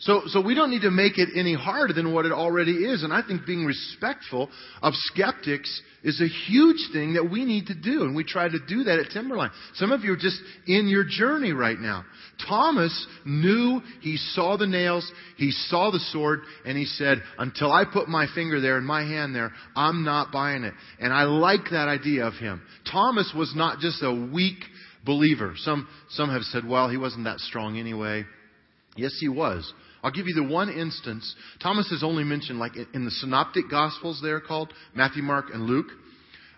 So, 0.00 0.22
so 0.26 0.40
we 0.40 0.54
don't 0.54 0.70
need 0.70 0.82
to 0.82 0.92
make 0.92 1.18
it 1.18 1.30
any 1.34 1.54
harder 1.54 1.92
than 1.92 2.14
what 2.14 2.24
it 2.24 2.30
already 2.30 2.84
is. 2.84 3.02
And 3.02 3.12
I 3.12 3.20
think 3.26 3.44
being 3.44 3.64
respectful 3.64 4.48
of 4.80 4.94
skeptics 4.94 5.82
is 6.04 6.20
a 6.20 6.28
huge 6.28 6.92
thing 6.92 7.14
that 7.14 7.28
we 7.28 7.44
need 7.44 7.66
to 7.66 7.74
do. 7.74 8.02
And 8.02 8.14
we 8.14 8.22
try 8.22 8.48
to 8.48 8.58
do 8.68 8.84
that 8.84 9.00
at 9.00 9.10
Timberline. 9.10 9.50
Some 9.74 9.90
of 9.90 10.02
you 10.02 10.12
are 10.12 10.16
just 10.16 10.40
in 10.68 10.86
your 10.86 11.02
journey 11.02 11.50
right 11.50 11.78
now. 11.78 12.04
Thomas 12.46 13.08
knew 13.26 13.80
he 14.00 14.16
saw 14.16 14.56
the 14.56 14.68
nails, 14.68 15.10
he 15.36 15.50
saw 15.50 15.90
the 15.90 15.98
sword, 15.98 16.42
and 16.64 16.78
he 16.78 16.84
said, 16.84 17.20
until 17.36 17.72
I 17.72 17.84
put 17.84 18.08
my 18.08 18.28
finger 18.32 18.60
there 18.60 18.76
and 18.76 18.86
my 18.86 19.02
hand 19.02 19.34
there, 19.34 19.50
I'm 19.74 20.04
not 20.04 20.30
buying 20.30 20.62
it. 20.62 20.74
And 21.00 21.12
I 21.12 21.24
like 21.24 21.70
that 21.72 21.88
idea 21.88 22.24
of 22.24 22.34
him. 22.34 22.62
Thomas 22.88 23.32
was 23.36 23.52
not 23.56 23.80
just 23.80 24.00
a 24.04 24.30
weak 24.32 24.58
believer. 25.04 25.54
Some, 25.56 25.88
some 26.10 26.30
have 26.30 26.42
said, 26.42 26.64
well, 26.64 26.88
he 26.88 26.96
wasn't 26.96 27.24
that 27.24 27.40
strong 27.40 27.78
anyway. 27.78 28.24
Yes, 28.96 29.16
he 29.20 29.28
was. 29.28 29.72
I'll 30.02 30.10
give 30.10 30.26
you 30.26 30.34
the 30.34 30.44
one 30.44 30.68
instance. 30.68 31.34
Thomas 31.62 31.90
is 31.90 32.02
only 32.02 32.24
mentioned 32.24 32.58
like 32.58 32.72
in 32.94 33.04
the 33.04 33.10
synoptic 33.10 33.68
gospels 33.70 34.20
they're 34.22 34.40
called, 34.40 34.72
Matthew, 34.94 35.22
Mark, 35.22 35.46
and 35.52 35.64
Luke, 35.64 35.88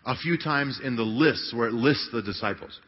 a 0.04 0.16
few 0.16 0.36
times 0.36 0.80
in 0.82 0.96
the 0.96 1.02
lists 1.02 1.52
where 1.54 1.68
it 1.68 1.74
lists 1.74 2.08
the 2.12 2.22
disciples. 2.22 2.78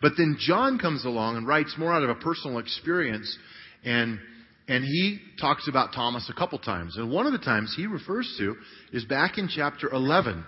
But 0.00 0.12
then 0.16 0.36
John 0.38 0.78
comes 0.78 1.04
along 1.04 1.36
and 1.36 1.46
writes 1.46 1.74
more 1.76 1.92
out 1.92 2.02
of 2.02 2.10
a 2.10 2.14
personal 2.14 2.58
experience 2.58 3.36
and 3.84 4.18
and 4.68 4.84
he 4.84 5.18
talks 5.40 5.66
about 5.66 5.92
Thomas 5.92 6.30
a 6.30 6.38
couple 6.38 6.56
times. 6.60 6.96
And 6.96 7.10
one 7.10 7.26
of 7.26 7.32
the 7.32 7.38
times 7.38 7.74
he 7.76 7.88
refers 7.88 8.32
to 8.38 8.54
is 8.92 9.04
back 9.04 9.36
in 9.36 9.48
chapter 9.48 9.90
11. 9.92 10.44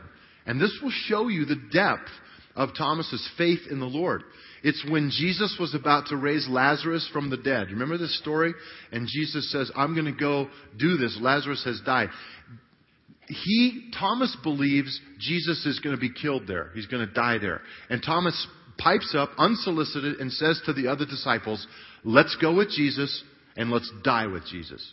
And 0.47 0.61
this 0.61 0.79
will 0.81 0.93
show 0.93 1.27
you 1.27 1.45
the 1.45 1.61
depth 1.73 2.09
of 2.55 2.71
Thomas's 2.77 3.29
faith 3.39 3.61
in 3.71 3.81
the 3.81 3.87
Lord. 3.87 4.23
It's 4.63 4.85
when 4.89 5.11
Jesus 5.11 5.57
was 5.59 5.75
about 5.75 6.07
to 6.09 6.17
raise 6.17 6.47
Lazarus 6.49 7.09
from 7.13 7.31
the 7.31 7.37
dead. 7.37 7.71
Remember 7.71 7.99
this 7.99 8.19
story? 8.19 8.53
And 8.93 9.09
Jesus 9.09 9.51
says, 9.51 9.71
I'm 9.75 9.95
going 9.95 10.07
to 10.07 10.13
go 10.13 10.49
do 10.79 10.97
this. 10.97 11.19
Lazarus 11.21 11.65
has 11.65 11.81
died. 11.85 12.11
He, 13.27 13.91
Thomas 13.99 14.37
believes 14.43 15.01
Jesus 15.19 15.65
is 15.67 15.81
going 15.81 15.97
to 15.97 16.01
be 16.01 16.13
killed 16.13 16.47
there. 16.47 16.71
He's 16.75 16.87
going 16.87 17.07
to 17.07 17.13
die 17.13 17.39
there. 17.39 17.61
And 17.89 18.03
Thomas 18.03 18.47
pipes 18.79 19.15
up 19.17 19.31
unsolicited 19.39 20.21
and 20.21 20.31
says 20.33 20.61
to 20.67 20.73
the 20.73 20.89
other 20.89 21.07
disciples, 21.07 21.67
let's 22.05 22.37
go 22.41 22.55
with 22.55 22.71
Jesus 22.71 23.23
and 23.57 23.71
let's 23.71 23.91
die 24.05 24.27
with 24.27 24.45
Jesus. 24.47 24.87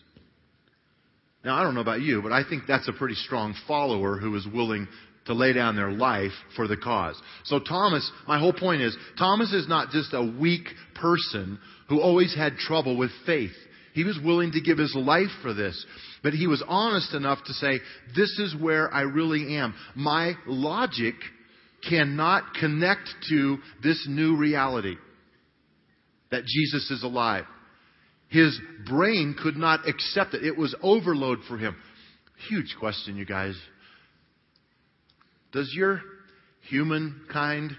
Now, 1.44 1.56
I 1.56 1.64
don't 1.64 1.74
know 1.74 1.82
about 1.82 2.02
you, 2.02 2.22
but 2.22 2.32
I 2.32 2.44
think 2.48 2.64
that's 2.68 2.88
a 2.88 2.94
pretty 2.94 3.16
strong 3.16 3.56
follower 3.68 4.18
who 4.20 4.36
is 4.36 4.46
willing 4.54 4.88
to 5.30 5.36
lay 5.36 5.54
down 5.54 5.76
their 5.76 5.92
life 5.92 6.32
for 6.56 6.68
the 6.68 6.76
cause. 6.76 7.16
So 7.46 7.60
Thomas, 7.60 8.12
my 8.28 8.40
whole 8.40 8.52
point 8.52 8.82
is, 8.82 8.98
Thomas 9.20 9.54
is 9.54 9.68
not 9.68 9.92
just 9.92 10.12
a 10.12 10.24
weak 10.40 10.68
person 10.96 11.60
who 11.88 12.02
always 12.02 12.36
had 12.36 12.58
trouble 12.58 12.98
with 12.98 13.12
faith. 13.28 13.54
He 13.94 14.04
was 14.04 14.20
willing 14.24 14.54
to 14.54 14.62
give 14.62 14.80
his 14.80 14.96
life 14.96 15.30
for 15.44 15.54
this. 15.54 15.86
But 16.24 16.34
he 16.34 16.48
was 16.48 16.64
honest 16.68 17.14
enough 17.14 17.44
to 17.46 17.54
say, 17.54 17.80
this 18.16 18.40
is 18.40 18.56
where 18.60 18.92
I 18.92 19.02
really 19.02 19.58
am. 19.58 19.76
My 19.96 20.34
logic 20.48 21.14
cannot 21.88 22.56
connect 22.60 23.08
to 23.30 23.60
this 23.84 24.08
new 24.10 24.36
reality 24.36 24.96
that 26.32 26.44
Jesus 26.46 26.90
is 26.90 27.04
alive. 27.04 27.46
His 28.30 28.60
brain 28.88 29.36
could 29.40 29.58
not 29.58 29.88
accept 29.88 30.34
it. 30.34 30.44
It 30.44 30.58
was 30.58 30.76
overload 30.82 31.40
for 31.48 31.60
him. 31.60 31.76
Huge 32.50 32.76
question, 32.80 33.16
you 33.16 33.26
guys. 33.26 33.56
Does 35.52 35.72
your 35.76 36.02
humankind, 36.70 37.72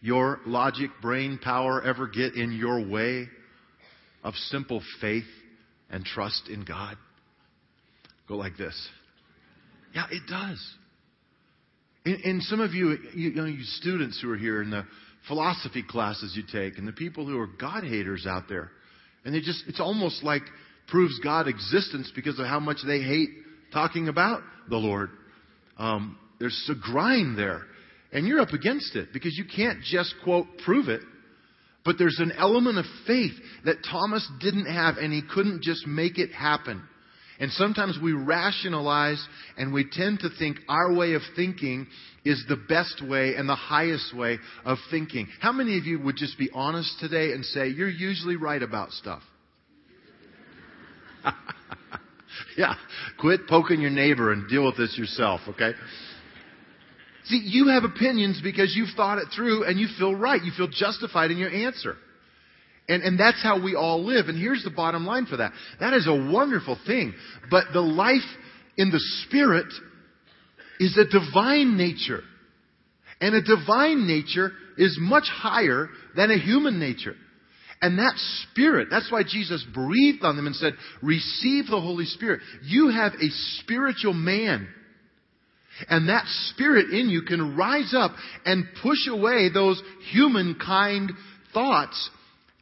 your 0.00 0.40
logic, 0.46 0.90
brain 1.00 1.38
power 1.42 1.82
ever 1.82 2.08
get 2.08 2.34
in 2.34 2.52
your 2.52 2.86
way 2.86 3.28
of 4.24 4.34
simple 4.34 4.82
faith 5.00 5.24
and 5.90 6.04
trust 6.04 6.48
in 6.48 6.64
God? 6.64 6.96
Go 8.28 8.36
like 8.36 8.56
this. 8.56 8.88
Yeah, 9.94 10.06
it 10.10 10.22
does. 10.28 10.74
And, 12.04 12.42
some 12.42 12.60
of 12.60 12.72
you, 12.72 12.96
you, 13.14 13.30
you, 13.30 13.34
know, 13.34 13.44
you 13.44 13.62
students 13.62 14.18
who 14.20 14.30
are 14.30 14.36
here 14.36 14.62
in 14.62 14.70
the 14.70 14.84
philosophy 15.26 15.82
classes 15.86 16.34
you 16.34 16.42
take, 16.50 16.78
and 16.78 16.88
the 16.88 16.92
people 16.92 17.26
who 17.26 17.38
are 17.38 17.46
God 17.46 17.84
haters 17.84 18.26
out 18.26 18.44
there, 18.48 18.70
and 19.24 19.34
they 19.34 19.40
just, 19.40 19.64
it's 19.66 19.80
almost 19.80 20.22
like 20.22 20.42
proves 20.86 21.18
God 21.22 21.48
existence 21.48 22.10
because 22.14 22.38
of 22.38 22.46
how 22.46 22.60
much 22.60 22.78
they 22.86 23.00
hate 23.00 23.28
talking 23.72 24.08
about 24.08 24.42
the 24.70 24.76
Lord. 24.76 25.10
Um, 25.76 26.18
there's 26.38 26.70
a 26.70 26.74
grind 26.74 27.38
there. 27.38 27.62
And 28.12 28.26
you're 28.26 28.40
up 28.40 28.52
against 28.52 28.96
it 28.96 29.12
because 29.12 29.36
you 29.36 29.44
can't 29.44 29.82
just, 29.82 30.14
quote, 30.24 30.46
prove 30.64 30.88
it. 30.88 31.02
But 31.84 31.96
there's 31.98 32.18
an 32.18 32.32
element 32.36 32.78
of 32.78 32.84
faith 33.06 33.32
that 33.64 33.76
Thomas 33.90 34.26
didn't 34.40 34.66
have 34.66 34.96
and 34.96 35.12
he 35.12 35.22
couldn't 35.22 35.62
just 35.62 35.86
make 35.86 36.18
it 36.18 36.32
happen. 36.32 36.82
And 37.40 37.52
sometimes 37.52 37.98
we 38.02 38.12
rationalize 38.12 39.24
and 39.56 39.72
we 39.72 39.86
tend 39.90 40.20
to 40.20 40.28
think 40.38 40.58
our 40.68 40.92
way 40.92 41.14
of 41.14 41.22
thinking 41.36 41.86
is 42.24 42.44
the 42.48 42.56
best 42.56 43.00
way 43.06 43.36
and 43.36 43.48
the 43.48 43.54
highest 43.54 44.14
way 44.16 44.38
of 44.64 44.78
thinking. 44.90 45.28
How 45.40 45.52
many 45.52 45.78
of 45.78 45.84
you 45.84 46.00
would 46.00 46.16
just 46.16 46.36
be 46.36 46.50
honest 46.52 46.98
today 46.98 47.32
and 47.32 47.44
say, 47.44 47.68
you're 47.68 47.88
usually 47.88 48.36
right 48.36 48.62
about 48.62 48.90
stuff? 48.90 49.22
yeah. 52.56 52.74
Quit 53.20 53.46
poking 53.48 53.80
your 53.80 53.90
neighbor 53.90 54.32
and 54.32 54.48
deal 54.48 54.66
with 54.66 54.76
this 54.76 54.98
yourself, 54.98 55.40
okay? 55.48 55.72
See, 57.24 57.42
you 57.44 57.68
have 57.68 57.84
opinions 57.84 58.40
because 58.42 58.74
you've 58.74 58.96
thought 58.96 59.18
it 59.18 59.28
through 59.34 59.64
and 59.64 59.78
you 59.78 59.88
feel 59.98 60.14
right. 60.14 60.42
You 60.42 60.52
feel 60.56 60.68
justified 60.68 61.30
in 61.30 61.38
your 61.38 61.50
answer. 61.50 61.96
And, 62.88 63.02
and 63.02 63.20
that's 63.20 63.42
how 63.42 63.62
we 63.62 63.74
all 63.74 64.04
live. 64.04 64.28
And 64.28 64.38
here's 64.38 64.64
the 64.64 64.70
bottom 64.70 65.04
line 65.04 65.26
for 65.26 65.36
that. 65.36 65.52
That 65.78 65.92
is 65.92 66.06
a 66.06 66.32
wonderful 66.32 66.78
thing. 66.86 67.12
But 67.50 67.64
the 67.72 67.82
life 67.82 68.26
in 68.78 68.90
the 68.90 69.00
Spirit 69.26 69.66
is 70.80 70.96
a 70.96 71.04
divine 71.04 71.76
nature. 71.76 72.22
And 73.20 73.34
a 73.34 73.42
divine 73.42 74.06
nature 74.06 74.52
is 74.78 74.96
much 75.00 75.24
higher 75.30 75.88
than 76.16 76.30
a 76.30 76.38
human 76.38 76.78
nature. 76.78 77.14
And 77.82 77.98
that 77.98 78.14
Spirit, 78.50 78.88
that's 78.90 79.10
why 79.12 79.22
Jesus 79.22 79.64
breathed 79.74 80.24
on 80.24 80.36
them 80.36 80.46
and 80.46 80.56
said, 80.56 80.72
receive 81.02 81.66
the 81.66 81.80
Holy 81.80 82.06
Spirit. 82.06 82.40
You 82.64 82.88
have 82.88 83.12
a 83.14 83.28
spiritual 83.60 84.14
man. 84.14 84.68
And 85.88 86.08
that 86.08 86.26
Spirit 86.50 86.90
in 86.90 87.08
you 87.08 87.22
can 87.22 87.56
rise 87.56 87.94
up 87.96 88.12
and 88.44 88.66
push 88.82 89.06
away 89.08 89.48
those 89.52 89.80
humankind 90.10 91.12
thoughts 91.54 92.10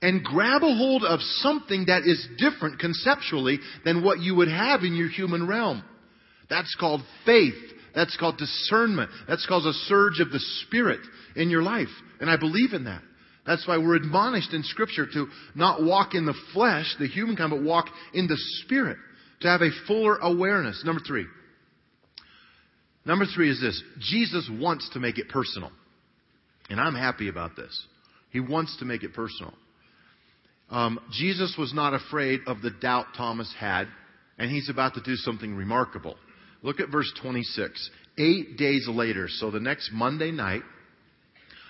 and 0.02 0.23
grab 0.23 0.62
a 0.62 0.75
hold 0.75 1.04
of 1.04 1.20
something 1.20 1.87
that 1.87 2.02
is 2.04 2.28
different 2.38 2.78
conceptually 2.78 3.58
than 3.85 4.04
what 4.04 4.20
you 4.20 4.35
would 4.35 4.49
have 4.49 4.82
in 4.82 4.94
your 4.94 5.08
human 5.08 5.46
realm. 5.46 5.82
That's 6.50 6.75
called 6.78 7.00
faith. 7.25 7.54
That's 7.94 8.16
called 8.16 8.37
discernment. 8.37 9.11
That's 9.26 9.46
called 9.46 9.66
a 9.66 9.73
surge 9.73 10.20
of 10.20 10.30
the 10.30 10.40
Spirit 10.66 11.00
in 11.35 11.49
your 11.49 11.62
life. 11.62 11.88
And 12.20 12.30
I 12.30 12.37
believe 12.37 12.75
in 12.75 12.85
that. 12.85 13.02
That's 13.46 13.66
why 13.66 13.78
we're 13.78 13.96
admonished 13.96 14.52
in 14.52 14.62
Scripture 14.64 15.06
to 15.06 15.28
not 15.54 15.82
walk 15.82 16.14
in 16.14 16.26
the 16.26 16.35
flesh, 16.52 16.94
the 16.99 17.06
human 17.06 17.37
kind, 17.37 17.50
but 17.50 17.62
walk 17.62 17.87
in 18.12 18.26
the 18.26 18.37
Spirit. 18.64 18.99
To 19.40 19.49
have 19.49 19.62
a 19.62 19.70
fuller 19.87 20.16
awareness. 20.16 20.82
Number 20.85 21.00
three. 21.06 21.26
Number 23.07 23.25
three 23.25 23.51
is 23.51 23.61
this. 23.61 23.81
Jesus 24.01 24.51
wants 24.61 24.91
to 24.93 24.99
make 24.99 25.19
it 25.19 25.29
personal. 25.29 25.71
And 26.69 26.81
I'm 26.81 26.95
happy 26.95 27.29
about 27.29 27.55
this. 27.55 27.87
He 28.31 28.41
wants 28.41 28.77
to 28.79 28.85
make 28.85 29.05
it 29.05 29.15
personal. 29.15 29.55
Um, 30.69 30.99
Jesus 31.13 31.55
was 31.57 31.73
not 31.73 31.95
afraid 31.95 32.41
of 32.49 32.61
the 32.61 32.71
doubt 32.71 33.07
Thomas 33.17 33.53
had, 33.59 33.87
and 34.37 34.51
he's 34.51 34.69
about 34.69 34.95
to 34.95 35.01
do 35.01 35.15
something 35.15 35.55
remarkable. 35.55 36.17
Look 36.63 36.81
at 36.81 36.91
verse 36.91 37.11
26. 37.23 37.91
Eight 38.19 38.57
days 38.57 38.89
later, 38.89 39.29
so 39.29 39.53
the 39.53 39.61
next 39.61 39.93
Monday 39.93 40.33
night, 40.33 40.63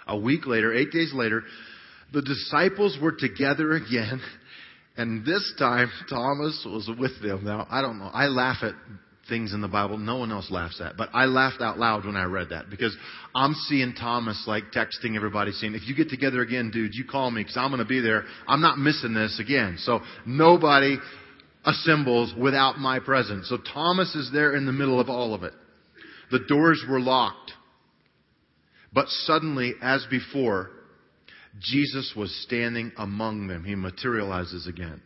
a 0.07 0.19
week 0.19 0.47
later, 0.47 0.73
eight 0.73 0.91
days 0.91 1.13
later, 1.13 1.43
the 2.13 2.23
disciples 2.23 2.97
were 3.03 3.13
together 3.13 3.73
again, 3.73 4.23
and 4.97 5.27
this 5.27 5.53
time 5.59 5.91
Thomas 6.09 6.65
was 6.65 6.89
with 6.99 7.21
them. 7.21 7.45
Now, 7.45 7.67
I 7.69 7.83
don't 7.83 7.99
know. 7.99 8.11
I 8.13 8.29
laugh 8.29 8.59
at 8.63 8.73
things 9.29 9.53
in 9.53 9.61
the 9.61 9.69
Bible 9.69 9.99
no 9.99 10.17
one 10.17 10.33
else 10.33 10.51
laughs 10.51 10.81
at. 10.81 10.97
But 10.97 11.11
I 11.13 11.25
laughed 11.27 11.61
out 11.61 11.79
loud 11.79 12.05
when 12.05 12.17
I 12.17 12.25
read 12.25 12.51
that 12.51 12.71
because 12.71 12.97
I'm 13.35 13.55
seeing 13.69 13.95
Thomas 13.95 14.45
like 14.47 14.65
texting 14.75 15.17
everybody 15.17 15.53
saying, 15.53 15.75
if 15.75 15.87
you 15.89 15.95
get 15.95 16.09
together 16.09 16.41
again, 16.41 16.71
dude, 16.73 16.95
you 16.95 17.05
call 17.05 17.31
me 17.31 17.43
because 17.43 17.57
I'm 17.57 17.71
going 17.71 17.79
to 17.83 17.85
be 17.85 18.01
there. 18.01 18.25
I'm 18.47 18.61
not 18.61 18.79
missing 18.79 19.15
this 19.15 19.41
again. 19.41 19.77
So 19.79 20.01
nobody 20.27 20.99
assembles 21.65 22.33
without 22.41 22.79
my 22.79 23.01
presence. 23.01 23.49
So 23.49 23.59
Thomas 23.59 24.15
is 24.15 24.31
there 24.33 24.55
in 24.55 24.67
the 24.67 24.73
middle 24.73 25.01
of 25.01 25.09
all 25.09 25.35
of 25.35 25.43
it. 25.43 25.53
The 26.31 26.41
doors 26.49 26.85
were 26.89 27.01
locked. 27.01 27.53
But 28.93 29.09
suddenly, 29.09 29.75
as 29.83 30.07
before, 30.11 30.71
Jesus 31.61 32.15
was 32.17 32.35
standing 32.45 32.93
among 32.97 33.49
them. 33.49 33.65
He 33.65 33.75
materializes 33.75 34.67
again. 34.67 35.03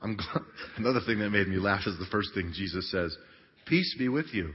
I'm 0.00 0.16
glad, 0.16 0.44
another 0.76 1.00
thing 1.06 1.18
that 1.20 1.30
made 1.30 1.48
me 1.48 1.56
laugh 1.56 1.82
is 1.86 1.98
the 1.98 2.06
first 2.10 2.30
thing 2.34 2.52
Jesus 2.54 2.90
says. 2.90 3.16
Peace 3.66 3.94
be 3.98 4.08
with 4.08 4.26
you. 4.32 4.52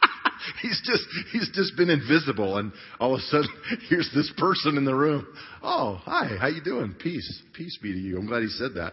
he's 0.62 0.80
just 0.84 1.04
he's 1.32 1.50
just 1.54 1.76
been 1.76 1.90
invisible 1.90 2.58
and 2.58 2.72
all 3.00 3.14
of 3.14 3.20
a 3.20 3.22
sudden 3.24 3.50
here's 3.88 4.10
this 4.14 4.32
person 4.36 4.76
in 4.76 4.84
the 4.84 4.94
room. 4.94 5.26
Oh, 5.62 6.00
hi, 6.04 6.36
how 6.40 6.48
you 6.48 6.62
doing? 6.62 6.94
Peace. 6.98 7.42
Peace 7.54 7.78
be 7.82 7.92
to 7.92 7.98
you. 7.98 8.18
I'm 8.18 8.26
glad 8.26 8.42
he 8.42 8.48
said 8.48 8.74
that. 8.74 8.92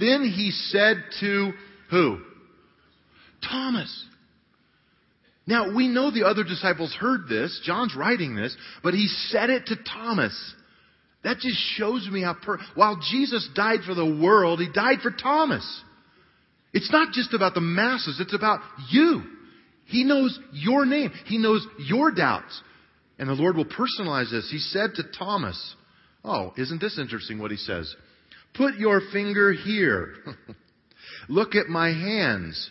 Then 0.00 0.22
he 0.22 0.50
said 0.50 0.96
to 1.20 1.52
who? 1.90 2.20
Thomas. 3.48 4.06
Now, 5.46 5.74
we 5.74 5.88
know 5.88 6.10
the 6.10 6.26
other 6.26 6.44
disciples 6.44 6.94
heard 6.94 7.26
this. 7.26 7.62
John's 7.64 7.96
writing 7.96 8.36
this, 8.36 8.54
but 8.82 8.92
he 8.92 9.06
said 9.28 9.48
it 9.48 9.66
to 9.66 9.76
Thomas. 9.76 10.54
That 11.24 11.38
just 11.38 11.56
shows 11.76 12.06
me 12.10 12.22
how 12.22 12.34
per- 12.34 12.58
while 12.74 13.00
Jesus 13.10 13.48
died 13.54 13.80
for 13.86 13.94
the 13.94 14.04
world, 14.04 14.60
he 14.60 14.70
died 14.70 14.98
for 15.02 15.10
Thomas. 15.10 15.64
It's 16.72 16.92
not 16.92 17.12
just 17.12 17.34
about 17.34 17.54
the 17.54 17.60
masses, 17.60 18.20
it's 18.20 18.34
about 18.34 18.60
you. 18.90 19.22
He 19.86 20.04
knows 20.04 20.38
your 20.52 20.84
name. 20.84 21.10
He 21.24 21.38
knows 21.38 21.66
your 21.78 22.10
doubts. 22.10 22.60
And 23.18 23.28
the 23.28 23.34
Lord 23.34 23.56
will 23.56 23.64
personalize 23.64 24.30
this. 24.30 24.48
He 24.50 24.58
said 24.58 24.90
to 24.96 25.02
Thomas, 25.18 25.74
Oh, 26.24 26.52
isn't 26.56 26.80
this 26.80 26.98
interesting 26.98 27.38
what 27.38 27.50
he 27.50 27.56
says? 27.56 27.94
Put 28.54 28.76
your 28.76 29.00
finger 29.12 29.52
here. 29.52 30.14
Look 31.28 31.54
at 31.54 31.68
my 31.68 31.88
hands. 31.88 32.70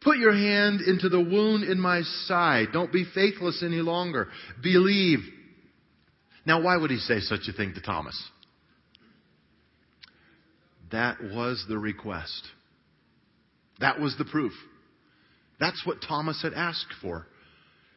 Put 0.00 0.18
your 0.18 0.32
hand 0.32 0.80
into 0.80 1.08
the 1.08 1.20
wound 1.20 1.64
in 1.64 1.78
my 1.78 2.02
side. 2.26 2.68
Don't 2.72 2.92
be 2.92 3.04
faithless 3.14 3.62
any 3.64 3.80
longer. 3.80 4.28
Believe. 4.62 5.20
Now, 6.46 6.62
why 6.62 6.76
would 6.76 6.90
he 6.90 6.98
say 6.98 7.20
such 7.20 7.48
a 7.48 7.52
thing 7.52 7.74
to 7.74 7.80
Thomas? 7.80 8.22
That 10.92 11.22
was 11.22 11.64
the 11.68 11.78
request. 11.78 12.46
That 13.80 14.00
was 14.00 14.16
the 14.16 14.24
proof. 14.24 14.52
That's 15.60 15.84
what 15.86 16.02
Thomas 16.06 16.40
had 16.42 16.52
asked 16.54 16.92
for. 17.00 17.26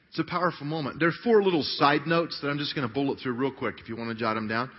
It's 0.09 0.19
a 0.19 0.23
powerful 0.23 0.65
moment. 0.65 0.99
There 0.99 1.09
are 1.09 1.23
four 1.23 1.43
little 1.43 1.63
side 1.63 2.07
notes 2.07 2.39
that 2.41 2.47
I'm 2.47 2.57
just 2.57 2.75
going 2.75 2.87
to 2.87 2.93
bullet 2.93 3.19
through 3.19 3.33
real 3.33 3.51
quick 3.51 3.75
if 3.79 3.89
you 3.89 3.95
want 3.95 4.09
to 4.09 4.15
jot 4.15 4.35
them 4.35 4.47
down. 4.47 4.69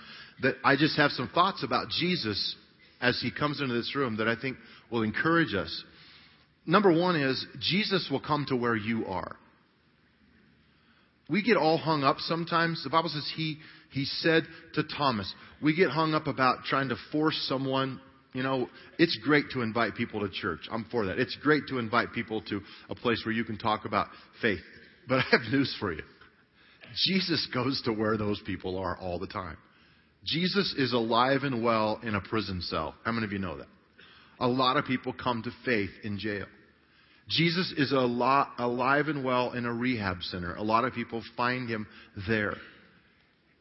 That 0.43 0.55
I 0.65 0.77
just 0.77 0.97
have 0.97 1.11
some 1.11 1.29
thoughts 1.29 1.63
about 1.63 1.89
Jesus 1.91 2.57
as 3.01 3.21
he 3.21 3.31
comes 3.31 3.61
into 3.61 3.75
this 3.75 3.95
room 3.95 4.17
that 4.17 4.29
I 4.29 4.37
think 4.41 4.57
will 4.91 5.03
encourage 5.03 5.55
us. 5.55 5.85
Number 6.67 6.93
one 6.93 7.17
is 7.17 7.45
Jesus 7.61 8.09
will 8.11 8.21
come 8.21 8.47
to 8.49 8.57
where 8.57 8.77
you 8.77 9.07
are. 9.07 9.37
We 11.29 11.43
get 11.43 11.57
all 11.57 11.77
hung 11.77 12.05
up 12.05 12.19
sometimes. 12.21 12.83
The 12.83 12.91
Bible 12.91 13.11
says 13.11 13.31
he, 13.37 13.59
he 13.91 14.05
said 14.05 14.45
to 14.75 14.83
Thomas, 14.83 15.33
we 15.63 15.77
get 15.77 15.91
hung 15.91 16.15
up 16.15 16.27
about 16.27 16.65
trying 16.65 16.89
to 16.89 16.97
force 17.13 17.37
someone 17.49 18.01
you 18.39 18.45
know, 18.45 18.71
it's 19.01 19.19
great 19.25 19.47
to 19.53 19.63
invite 19.63 19.97
people 19.97 20.21
to 20.21 20.29
church. 20.31 20.61
I'm 20.71 20.87
for 20.93 21.07
that. 21.07 21.19
It's 21.19 21.37
great 21.43 21.65
to 21.71 21.79
invite 21.79 22.13
people 22.13 22.41
to 22.43 22.61
a 22.89 22.95
place 22.95 23.21
where 23.27 23.35
you 23.35 23.43
can 23.43 23.59
talk 23.59 23.85
about 23.85 24.07
faith. 24.41 24.61
But 25.09 25.17
I 25.19 25.25
have 25.33 25.41
news 25.51 25.77
for 25.81 25.93
you. 25.93 26.05
Jesus 27.09 27.49
goes 27.53 27.83
to 27.85 27.93
where 27.93 28.17
those 28.17 28.41
people 28.47 28.79
are 28.79 28.97
all 28.97 29.19
the 29.19 29.27
time. 29.27 29.57
Jesus 30.25 30.73
is 30.79 30.93
alive 30.93 31.43
and 31.43 31.65
well 31.65 31.99
in 32.05 32.15
a 32.15 32.21
prison 32.21 32.63
cell. 32.63 32.95
How 33.05 33.11
many 33.11 33.27
of 33.27 33.33
you 33.33 33.41
know 33.41 33.59
that? 33.59 33.67
A 34.39 34.47
lot 34.47 34.77
of 34.77 34.85
people 34.85 35.13
come 35.13 35.43
to 35.43 35.51
faith 35.65 35.91
in 36.05 36.17
jail. 36.17 36.47
Jesus 37.29 37.75
is 37.77 37.91
a 37.91 37.97
lot, 37.97 38.53
alive 38.59 39.09
and 39.09 39.25
well 39.25 39.53
in 39.53 39.67
a 39.67 39.73
rehab 39.73 40.23
center. 40.23 40.55
A 40.55 40.63
lot 40.63 40.85
of 40.85 40.93
people 40.93 41.25
find 41.37 41.69
him 41.69 41.89
there. 42.29 42.55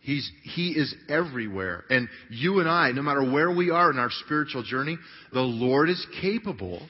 He's, 0.07 0.31
he 0.43 0.69
is 0.69 0.95
everywhere. 1.09 1.83
And 1.89 2.07
you 2.29 2.61
and 2.61 2.69
I, 2.69 2.93
no 2.93 3.01
matter 3.01 3.29
where 3.29 3.51
we 3.51 3.71
are 3.71 3.91
in 3.91 3.99
our 3.99 4.09
spiritual 4.09 4.63
journey, 4.63 4.97
the 5.33 5.41
Lord 5.41 5.89
is 5.89 6.07
capable 6.21 6.81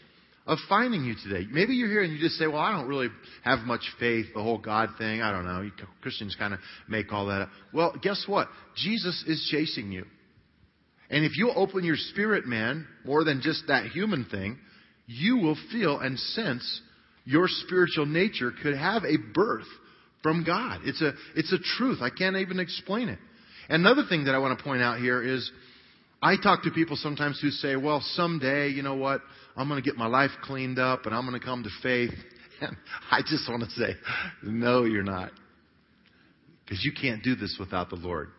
of 0.46 0.60
finding 0.70 1.04
you 1.04 1.16
today. 1.24 1.48
Maybe 1.50 1.74
you're 1.74 1.90
here 1.90 2.04
and 2.04 2.14
you 2.14 2.20
just 2.20 2.36
say, 2.36 2.46
well, 2.46 2.60
I 2.60 2.72
don't 2.74 2.88
really 2.88 3.08
have 3.44 3.62
much 3.62 3.82
faith, 4.00 4.28
the 4.36 4.44
whole 4.44 4.60
God 4.60 4.90
thing. 5.00 5.24
I 5.24 5.32
don't 5.32 5.46
know. 5.46 5.68
Christians 6.04 6.36
kind 6.38 6.54
of 6.54 6.60
make 6.88 7.12
all 7.12 7.26
that 7.26 7.42
up. 7.42 7.50
Well, 7.74 7.96
guess 8.04 8.24
what? 8.28 8.50
Jesus 8.76 9.24
is 9.26 9.50
chasing 9.52 9.92
you. 9.92 10.06
And 11.10 11.26
if 11.26 11.38
you 11.38 11.50
open 11.56 11.84
your 11.84 11.96
spirit, 11.96 12.46
man, 12.46 12.86
more 13.04 13.24
than 13.24 13.42
just 13.42 13.64
that 13.68 13.88
human 13.88 14.26
thing, 14.26 14.60
you 15.08 15.38
will 15.38 15.58
feel 15.72 15.98
and 15.98 16.20
sense 16.20 16.82
your 17.26 17.48
spiritual 17.48 18.06
nature 18.06 18.52
could 18.62 18.78
have 18.78 19.06
a 19.06 19.18
birth 19.34 19.66
from 20.24 20.44
God. 20.44 20.82
It's 20.84 21.02
a, 21.02 21.14
it's 21.36 21.54
a 21.54 21.58
truth. 21.78 22.00
I 22.02 22.10
can't 22.10 22.36
even 22.38 22.60
explain 22.60 23.10
it. 23.10 23.20
Another 23.70 24.04
thing 24.08 24.26
that 24.26 24.36
I 24.36 24.40
want 24.40 24.58
to 24.58 24.64
point 24.64 24.82
out 24.82 25.00
here 25.00 25.22
is 25.22 25.50
I 26.22 26.36
talk 26.42 26.64
to 26.64 26.72
people 26.72 26.96
sometimes 26.96 27.40
who 27.42 27.50
say, 27.50 27.76
well, 27.76 28.02
someday, 28.14 28.70
you 28.70 28.82
know 28.82 28.96
what, 28.96 29.22
I'm 29.56 29.68
going 29.68 29.82
to 29.82 29.88
get 29.88 29.98
my 29.98 30.08
life 30.08 30.32
cleaned 30.44 30.80
up 30.80 31.06
and 31.06 31.14
I'm 31.14 31.28
going 31.28 31.40
to 31.40 31.46
come 31.46 31.64
to 31.64 31.70
faith. 31.82 32.14
And 32.60 32.76
I 33.12 33.22
just 33.22 33.48
want 33.48 33.62
to 33.62 33.70
say, 33.70 33.96
no, 34.42 34.84
you're 34.84 35.04
not. 35.04 35.30
Because 36.66 36.84
you 36.84 36.92
can't 36.92 37.22
do 37.22 37.36
this 37.36 37.56
without 37.60 37.92
the 37.92 37.98
Lord. 37.98 38.30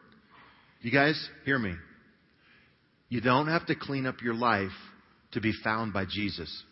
You 0.81 0.91
guys, 0.91 1.29
hear 1.45 1.57
me. 1.57 1.75
You 3.09 3.21
don't 3.21 3.47
have 3.47 3.65
to 3.67 3.77
clean 3.77 4.07
up 4.07 4.21
your 4.21 4.35
life 4.35 4.73
to 5.35 5.41
be 5.41 5.53
found 5.63 5.93
by 5.93 6.05
Jesus. 6.05 6.65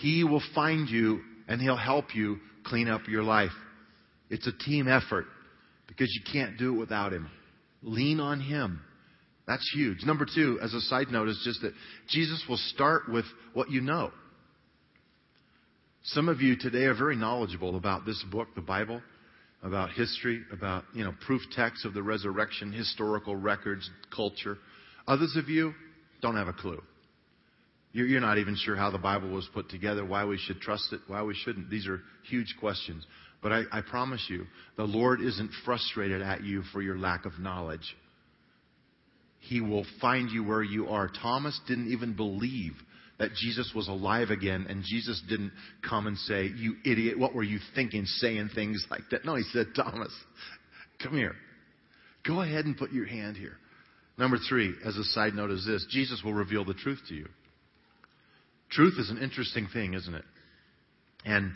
He 0.00 0.24
will 0.24 0.42
find 0.52 0.88
you 0.88 1.20
and 1.50 1.60
He'll 1.60 1.76
help 1.76 2.14
you 2.14 2.38
clean 2.64 2.88
up 2.88 3.02
your 3.08 3.22
life. 3.22 3.50
It's 4.30 4.46
a 4.46 4.52
team 4.52 4.88
effort 4.88 5.26
because 5.88 6.08
you 6.14 6.22
can't 6.32 6.56
do 6.56 6.74
it 6.74 6.78
without 6.78 7.12
Him. 7.12 7.28
Lean 7.82 8.20
on 8.20 8.40
Him. 8.40 8.80
That's 9.46 9.68
huge. 9.74 10.04
Number 10.04 10.26
two, 10.32 10.60
as 10.62 10.72
a 10.74 10.80
side 10.80 11.08
note, 11.10 11.28
is 11.28 11.40
just 11.44 11.60
that 11.62 11.72
Jesus 12.08 12.44
will 12.48 12.56
start 12.56 13.08
with 13.08 13.24
what 13.52 13.68
you 13.68 13.80
know. 13.80 14.12
Some 16.04 16.28
of 16.28 16.40
you 16.40 16.56
today 16.56 16.84
are 16.84 16.94
very 16.94 17.16
knowledgeable 17.16 17.76
about 17.76 18.06
this 18.06 18.24
book, 18.30 18.48
the 18.54 18.60
Bible. 18.60 19.02
about 19.62 19.90
history, 19.90 20.42
about, 20.52 20.84
you 20.94 21.04
know, 21.04 21.12
proof 21.26 21.42
texts 21.54 21.84
of 21.84 21.94
the 21.94 22.02
resurrection, 22.02 22.72
historical 22.72 23.36
records, 23.36 23.88
culture. 24.14 24.56
Others 25.06 25.36
of 25.36 25.48
you 25.48 25.74
don't 26.22 26.36
have 26.36 26.48
a 26.48 26.52
clue. 26.52 26.80
You're 27.92 28.20
not 28.20 28.38
even 28.38 28.56
sure 28.56 28.76
how 28.76 28.90
the 28.90 28.98
Bible 28.98 29.30
was 29.30 29.48
put 29.52 29.68
together, 29.68 30.04
why 30.04 30.24
we 30.24 30.38
should 30.38 30.60
trust 30.60 30.92
it, 30.92 31.00
why 31.08 31.22
we 31.22 31.34
shouldn't. 31.34 31.70
These 31.70 31.88
are 31.88 32.00
huge 32.28 32.54
questions. 32.60 33.04
But 33.42 33.52
I, 33.52 33.62
I 33.72 33.80
promise 33.80 34.24
you, 34.28 34.46
the 34.76 34.84
Lord 34.84 35.20
isn't 35.20 35.50
frustrated 35.64 36.22
at 36.22 36.44
you 36.44 36.62
for 36.72 36.82
your 36.82 36.96
lack 36.96 37.24
of 37.24 37.38
knowledge. 37.40 37.96
He 39.40 39.60
will 39.60 39.86
find 40.00 40.30
you 40.30 40.44
where 40.44 40.62
you 40.62 40.88
are. 40.88 41.10
Thomas 41.22 41.58
didn't 41.66 41.90
even 41.90 42.14
believe 42.14 42.72
that 43.18 43.34
Jesus 43.34 43.72
was 43.74 43.88
alive 43.88 44.30
again, 44.30 44.66
and 44.68 44.84
Jesus 44.84 45.20
didn't 45.28 45.52
come 45.86 46.06
and 46.06 46.16
say, 46.16 46.50
You 46.54 46.76
idiot, 46.84 47.18
what 47.18 47.34
were 47.34 47.42
you 47.42 47.58
thinking 47.74 48.04
saying 48.04 48.50
things 48.54 48.84
like 48.90 49.02
that? 49.10 49.24
No, 49.24 49.34
he 49.34 49.42
said, 49.52 49.68
Thomas, 49.74 50.12
come 51.02 51.16
here. 51.16 51.34
Go 52.26 52.42
ahead 52.42 52.66
and 52.66 52.76
put 52.76 52.92
your 52.92 53.06
hand 53.06 53.36
here. 53.36 53.56
Number 54.16 54.38
three, 54.48 54.74
as 54.84 54.96
a 54.96 55.04
side 55.04 55.34
note, 55.34 55.50
is 55.50 55.66
this 55.66 55.86
Jesus 55.90 56.22
will 56.22 56.34
reveal 56.34 56.64
the 56.64 56.74
truth 56.74 57.00
to 57.08 57.14
you. 57.14 57.26
Truth 58.70 58.94
is 58.98 59.10
an 59.10 59.18
interesting 59.18 59.68
thing, 59.72 59.94
isn't 59.94 60.14
it? 60.14 60.24
And 61.24 61.52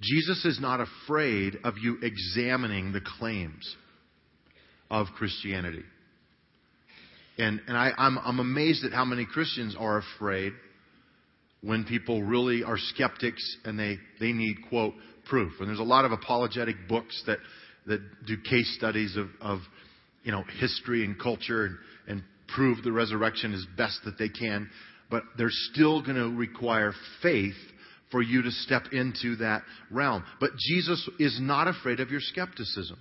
Jesus 0.00 0.44
is 0.44 0.60
not 0.60 0.80
afraid 0.80 1.58
of 1.64 1.74
you 1.78 1.98
examining 2.02 2.92
the 2.92 3.00
claims 3.18 3.76
of 4.90 5.06
Christianity. 5.16 5.82
And, 7.38 7.60
and 7.66 7.76
I, 7.76 7.92
I'm, 7.96 8.18
I'm 8.18 8.40
amazed 8.40 8.84
at 8.84 8.92
how 8.92 9.04
many 9.04 9.24
Christians 9.24 9.74
are 9.78 9.98
afraid 9.98 10.52
when 11.62 11.84
people 11.84 12.22
really 12.22 12.62
are 12.64 12.76
skeptics 12.76 13.56
and 13.64 13.78
they, 13.78 13.96
they 14.20 14.32
need, 14.32 14.56
quote, 14.68 14.94
proof. 15.28 15.52
And 15.60 15.68
there's 15.68 15.78
a 15.78 15.84
lot 15.84 16.04
of 16.04 16.12
apologetic 16.12 16.76
books 16.88 17.22
that, 17.26 17.38
that 17.86 18.00
do 18.26 18.36
case 18.36 18.74
studies 18.76 19.16
of, 19.16 19.28
of 19.40 19.60
you 20.24 20.32
know, 20.32 20.44
history 20.58 21.04
and 21.04 21.18
culture 21.18 21.64
and, 21.64 21.76
and 22.08 22.22
prove 22.54 22.82
the 22.82 22.92
resurrection 22.92 23.54
as 23.54 23.64
best 23.76 24.00
that 24.04 24.18
they 24.18 24.28
can. 24.28 24.68
But 25.12 25.24
they're 25.36 25.50
still 25.50 26.00
going 26.02 26.16
to 26.16 26.34
require 26.34 26.94
faith 27.22 27.54
for 28.10 28.22
you 28.22 28.42
to 28.42 28.50
step 28.50 28.84
into 28.92 29.36
that 29.36 29.62
realm. 29.90 30.24
But 30.40 30.52
Jesus 30.56 31.06
is 31.18 31.38
not 31.38 31.68
afraid 31.68 32.00
of 32.00 32.10
your 32.10 32.20
skepticism. 32.20 32.98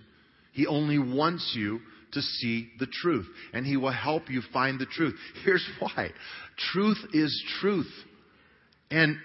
He 0.52 0.68
only 0.68 1.00
wants 1.00 1.54
you 1.56 1.80
to 2.12 2.22
see 2.22 2.70
the 2.80 2.88
truth. 2.88 3.26
And 3.54 3.66
He 3.66 3.78
will 3.78 3.94
help 3.94 4.30
you 4.30 4.42
find 4.52 4.78
the 4.78 4.86
truth. 4.86 5.16
Here's 5.46 5.66
why. 5.80 6.10
Truth 6.74 7.00
is 7.14 7.44
truth. 7.62 7.92
And 8.92 9.16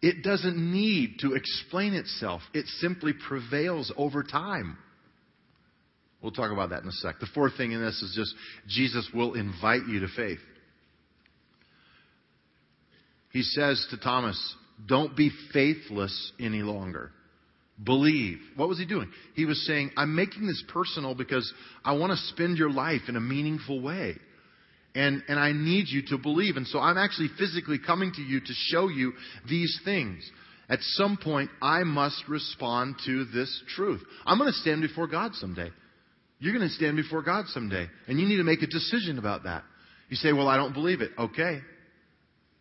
it 0.00 0.22
doesn't 0.22 0.56
need 0.56 1.18
to 1.20 1.34
explain 1.34 1.92
itself. 1.92 2.40
It 2.54 2.64
simply 2.78 3.12
prevails 3.12 3.92
over 3.98 4.22
time. 4.22 4.78
We'll 6.22 6.32
talk 6.32 6.52
about 6.52 6.70
that 6.70 6.82
in 6.84 6.88
a 6.88 6.92
sec. 6.92 7.20
The 7.20 7.28
fourth 7.34 7.58
thing 7.58 7.72
in 7.72 7.82
this 7.82 8.00
is 8.00 8.14
just 8.16 8.34
Jesus 8.66 9.08
will 9.12 9.34
invite 9.34 9.86
you 9.86 10.00
to 10.00 10.08
faith. 10.16 10.40
He 13.32 13.42
says 13.42 13.86
to 13.90 13.98
Thomas, 13.98 14.38
Don't 14.86 15.16
be 15.16 15.30
faithless 15.52 16.32
any 16.40 16.62
longer. 16.62 17.12
Believe. 17.82 18.38
What 18.56 18.68
was 18.68 18.78
he 18.78 18.86
doing? 18.86 19.10
He 19.34 19.44
was 19.44 19.64
saying, 19.66 19.92
I'm 19.96 20.16
making 20.16 20.46
this 20.46 20.62
personal 20.68 21.14
because 21.14 21.52
I 21.84 21.92
want 21.92 22.10
to 22.10 22.18
spend 22.34 22.58
your 22.58 22.70
life 22.70 23.02
in 23.08 23.14
a 23.14 23.20
meaningful 23.20 23.80
way. 23.80 24.16
And, 24.94 25.22
and 25.28 25.38
I 25.38 25.52
need 25.52 25.86
you 25.88 26.02
to 26.08 26.18
believe. 26.18 26.56
And 26.56 26.66
so 26.66 26.80
I'm 26.80 26.98
actually 26.98 27.28
physically 27.38 27.78
coming 27.78 28.10
to 28.14 28.22
you 28.22 28.40
to 28.40 28.52
show 28.70 28.88
you 28.88 29.12
these 29.48 29.78
things. 29.84 30.28
At 30.68 30.80
some 30.82 31.18
point, 31.22 31.50
I 31.62 31.84
must 31.84 32.24
respond 32.28 32.96
to 33.06 33.24
this 33.26 33.62
truth. 33.76 34.02
I'm 34.26 34.38
going 34.38 34.50
to 34.50 34.58
stand 34.58 34.82
before 34.82 35.06
God 35.06 35.34
someday. 35.34 35.70
You're 36.40 36.54
going 36.54 36.68
to 36.68 36.74
stand 36.74 36.96
before 36.96 37.22
God 37.22 37.46
someday. 37.48 37.86
And 38.08 38.18
you 38.18 38.26
need 38.26 38.36
to 38.36 38.44
make 38.44 38.62
a 38.62 38.66
decision 38.66 39.18
about 39.18 39.44
that. 39.44 39.62
You 40.08 40.16
say, 40.16 40.32
Well, 40.32 40.48
I 40.48 40.56
don't 40.56 40.72
believe 40.72 41.00
it. 41.00 41.12
Okay. 41.18 41.60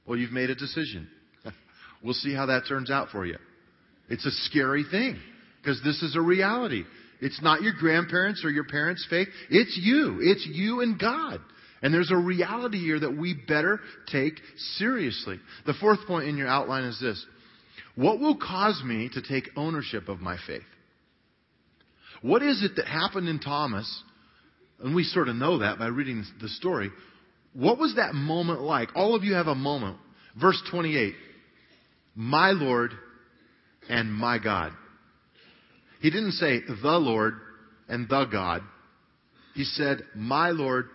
Well, 0.08 0.17
you've 0.17 0.32
made 0.32 0.50
a 0.50 0.56
decision. 0.56 1.08
we'll 2.04 2.13
see 2.13 2.34
how 2.34 2.48
that 2.48 2.63
turns 2.67 2.89
out 2.89 3.10
for 3.10 3.26
you. 3.26 3.38
It's 4.10 4.26
a 4.26 4.32
scary 4.32 4.86
thing 4.89 5.20
because 5.62 5.82
this 5.84 6.02
is 6.02 6.15
a 6.15 6.22
reality. 6.22 6.84
It's 7.20 7.41
not 7.41 7.62
your 7.62 7.74
grandparents 7.74 8.46
or 8.46 8.50
your 8.50 8.63
parents' 8.63 9.06
faith. 9.10 9.28
It's 9.50 9.78
you. 9.82 10.20
It's 10.22 10.48
you 10.50 10.82
and 10.82 11.00
God. 11.00 11.41
And 11.82 11.93
there's 11.93 12.12
a 12.12 12.17
reality 12.17 12.80
here 12.80 13.00
that 13.00 13.15
we 13.15 13.34
better 13.48 13.80
take 14.12 14.39
seriously. 14.78 15.39
The 15.65 15.74
fourth 15.74 16.00
point 16.08 16.28
in 16.28 16.38
your 16.38 16.48
outline 16.48 16.86
is 16.86 17.00
this. 17.00 17.24
What 17.96 18.20
will 18.20 18.38
cause 18.38 18.82
me 18.84 19.10
to 19.13 19.22
take 19.22 19.50
ownership 19.56 20.08
of 20.08 20.20
my 20.20 20.38
faith? 20.48 20.62
What 22.22 22.41
is 22.41 22.63
it 22.63 22.76
that 22.78 22.88
happened 22.88 23.28
in 23.28 23.39
Thomas? 23.39 24.04
And 24.80 24.96
we 24.96 25.04
sort 25.04 25.28
of 25.28 25.36
know 25.36 25.60
that 25.60 25.80
by 25.80 25.88
reading 25.88 26.24
the 26.41 26.50
story. 26.50 26.91
What 27.58 27.80
was 27.80 27.96
that 27.96 28.13
moment 28.13 28.62
like? 28.62 28.89
All 28.93 29.15
of 29.15 29.24
you 29.24 29.34
have 29.34 29.48
a 29.48 29.56
moment. 29.56 29.98
Verse 30.39 30.62
28. 30.70 31.15
My 32.15 32.52
Lord 32.52 32.91
and 33.89 34.13
my 34.13 34.38
God. 34.38 34.74
He 36.00 36.12
didn't 36.12 36.34
say 36.34 36.60
the 36.67 37.00
Lord 37.00 37.34
and 37.89 38.08
the 38.08 38.26
God. 38.26 38.62
He 39.56 39.63
said, 39.63 40.04
my 40.15 40.52
Lord 40.52 40.86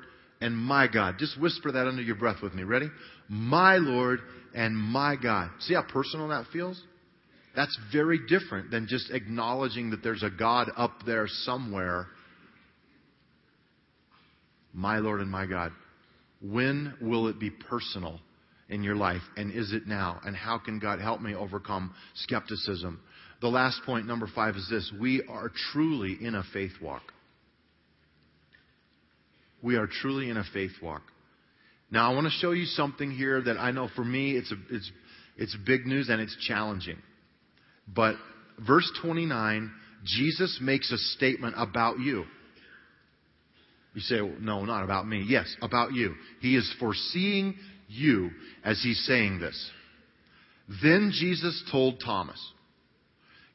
and 0.41 0.57
my 0.57 0.87
God. 0.87 1.17
Just 1.19 1.41
whisper 1.41 1.73
that 1.73 1.89
under 1.89 2.01
your 2.01 2.15
breath 2.15 2.41
with 2.41 2.55
me. 2.55 2.63
Ready? 2.63 2.87
My 3.29 3.79
Lord 3.79 4.21
and 4.55 4.77
my 4.77 5.17
God. 5.21 5.51
See 5.63 5.75
how 5.75 5.83
personal 5.83 6.29
that 6.29 6.47
feels? 6.53 6.81
That's 7.57 7.77
very 7.93 8.21
different 8.29 8.71
than 8.71 8.87
just 8.89 9.11
acknowledging 9.11 9.91
that 9.91 10.05
there's 10.05 10.23
a 10.23 10.31
God 10.31 10.71
up 10.77 10.93
there 11.05 11.27
somewhere. 11.27 12.07
My 14.73 14.99
Lord 14.99 15.21
and 15.21 15.31
my 15.31 15.47
God. 15.47 15.73
When 16.43 16.95
will 17.01 17.29
it 17.29 17.39
be 17.39 17.51
personal 17.51 18.21
in 18.69 18.83
your 18.83 18.97
life? 18.97 19.23
And 19.37 19.53
is 19.53 19.73
it 19.73 19.87
now? 19.87 20.21
And 20.25 20.35
how 20.35 20.59
can 20.59 20.79
God 20.79 21.01
help 21.01 21.21
me 21.21 21.35
overcome 21.35 21.95
skepticism? 22.15 23.01
The 23.41 23.49
last 23.49 23.81
point, 23.85 24.07
number 24.07 24.29
five, 24.35 24.57
is 24.57 24.67
this. 24.71 24.93
We 25.01 25.23
are 25.29 25.51
truly 25.73 26.19
in 26.21 26.35
a 26.35 26.43
faith 26.53 26.73
walk. 26.81 27.03
We 29.63 29.77
are 29.77 29.87
truly 29.87 30.31
in 30.31 30.37
a 30.37 30.45
faith 30.53 30.73
walk. 30.83 31.03
Now, 31.91 32.11
I 32.11 32.15
want 32.15 32.27
to 32.27 32.33
show 32.33 32.53
you 32.53 32.65
something 32.65 33.11
here 33.11 33.41
that 33.43 33.59
I 33.59 33.71
know 33.71 33.89
for 33.95 34.05
me 34.05 34.37
it's, 34.37 34.51
a, 34.51 34.57
it's, 34.71 34.91
it's 35.37 35.57
big 35.67 35.87
news 35.87 36.09
and 36.09 36.21
it's 36.21 36.37
challenging. 36.47 36.97
But 37.87 38.17
verse 38.67 38.91
29, 39.03 39.71
Jesus 40.05 40.59
makes 40.63 40.91
a 40.91 40.97
statement 40.97 41.55
about 41.59 42.01
you. 42.01 42.25
You 43.95 44.01
say, 44.01 44.21
well, 44.21 44.35
no, 44.41 44.65
not 44.65 44.85
about 44.85 45.07
me. 45.07 45.25
Yes, 45.27 45.55
about 45.61 45.93
you. 45.93 46.15
He 46.41 46.57
is 46.57 46.73
foreseeing 46.79 47.55
you 47.89 48.31
as 48.65 48.81
he's 48.83 49.05
saying 49.07 49.39
this. 49.39 49.71
Then 50.83 51.13
Jesus 51.13 51.63
told 51.71 52.01
Thomas, 52.05 52.41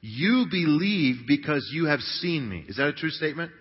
You 0.02 0.45
believe 0.50 1.28
because 1.28 1.69
you 1.73 1.86
have 1.86 2.02
seen 2.02 2.47
me. 2.47 2.65
Is 2.67 2.78
that 2.78 2.88
a 2.88 2.93
true 2.93 3.10
statement? 3.10 3.52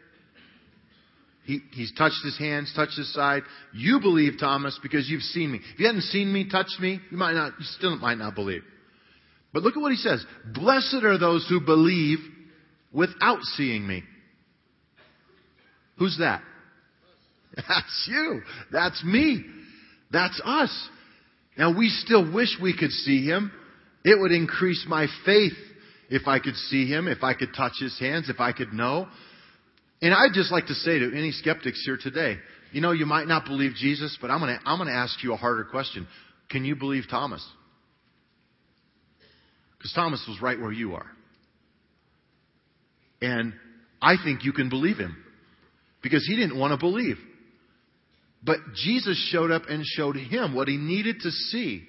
He, 1.44 1.60
he's 1.72 1.92
touched 1.96 2.22
his 2.24 2.36
hands, 2.38 2.72
touched 2.74 2.98
his 2.98 3.12
side. 3.14 3.44
You 3.72 4.00
believe, 4.00 4.32
Thomas, 4.38 4.78
because 4.82 5.08
you've 5.08 5.22
seen 5.22 5.52
me. 5.52 5.60
If 5.74 5.78
you 5.78 5.86
hadn't 5.86 6.02
seen 6.02 6.32
me, 6.32 6.48
touched 6.50 6.80
me, 6.80 7.00
you 7.10 7.16
might 7.16 7.34
not, 7.34 7.52
you 7.58 7.64
still 7.78 7.96
might 7.98 8.18
not 8.18 8.34
believe. 8.34 8.62
But 9.52 9.62
look 9.62 9.76
at 9.76 9.80
what 9.80 9.92
he 9.92 9.96
says. 9.96 10.24
Blessed 10.52 11.04
are 11.04 11.18
those 11.18 11.46
who 11.48 11.60
believe 11.60 12.18
without 12.92 13.42
seeing 13.42 13.86
me. 13.86 14.02
Who's 15.98 16.18
that? 16.18 16.42
That's 17.56 18.08
you. 18.08 18.42
That's 18.70 19.02
me. 19.04 19.44
That's 20.10 20.40
us. 20.44 20.88
Now 21.58 21.76
we 21.76 21.88
still 21.88 22.30
wish 22.32 22.56
we 22.60 22.76
could 22.76 22.90
see 22.90 23.24
him. 23.24 23.50
It 24.04 24.20
would 24.20 24.30
increase 24.30 24.84
my 24.88 25.06
faith 25.24 25.54
if 26.08 26.28
I 26.28 26.38
could 26.38 26.54
see 26.54 26.86
him, 26.86 27.08
if 27.08 27.22
I 27.22 27.34
could 27.34 27.54
touch 27.56 27.72
his 27.80 27.98
hands, 27.98 28.28
if 28.28 28.40
I 28.40 28.52
could 28.52 28.72
know. 28.72 29.08
And 30.02 30.14
I'd 30.14 30.34
just 30.34 30.52
like 30.52 30.66
to 30.66 30.74
say 30.74 30.98
to 30.98 31.16
any 31.16 31.32
skeptics 31.32 31.82
here 31.84 31.98
today, 32.00 32.36
you 32.72 32.80
know, 32.80 32.92
you 32.92 33.06
might 33.06 33.26
not 33.26 33.46
believe 33.46 33.72
Jesus, 33.74 34.16
but 34.20 34.30
I'm 34.30 34.40
going 34.40 34.56
to, 34.56 34.68
I'm 34.68 34.78
going 34.78 34.88
to 34.88 34.94
ask 34.94 35.22
you 35.24 35.32
a 35.32 35.36
harder 35.36 35.64
question. 35.64 36.06
Can 36.50 36.64
you 36.64 36.76
believe 36.76 37.04
Thomas? 37.10 37.44
Because 39.78 39.92
Thomas 39.94 40.24
was 40.28 40.40
right 40.40 40.60
where 40.60 40.72
you 40.72 40.94
are. 40.94 41.06
And 43.22 43.54
I 44.00 44.16
think 44.22 44.44
you 44.44 44.52
can 44.52 44.68
believe 44.68 44.98
him 44.98 45.16
because 46.02 46.24
he 46.28 46.36
didn't 46.36 46.58
want 46.58 46.72
to 46.72 46.76
believe. 46.76 47.16
But 48.42 48.58
Jesus 48.74 49.18
showed 49.30 49.50
up 49.50 49.62
and 49.68 49.84
showed 49.84 50.16
him 50.16 50.54
what 50.54 50.68
he 50.68 50.76
needed 50.76 51.20
to 51.20 51.30
see. 51.30 51.84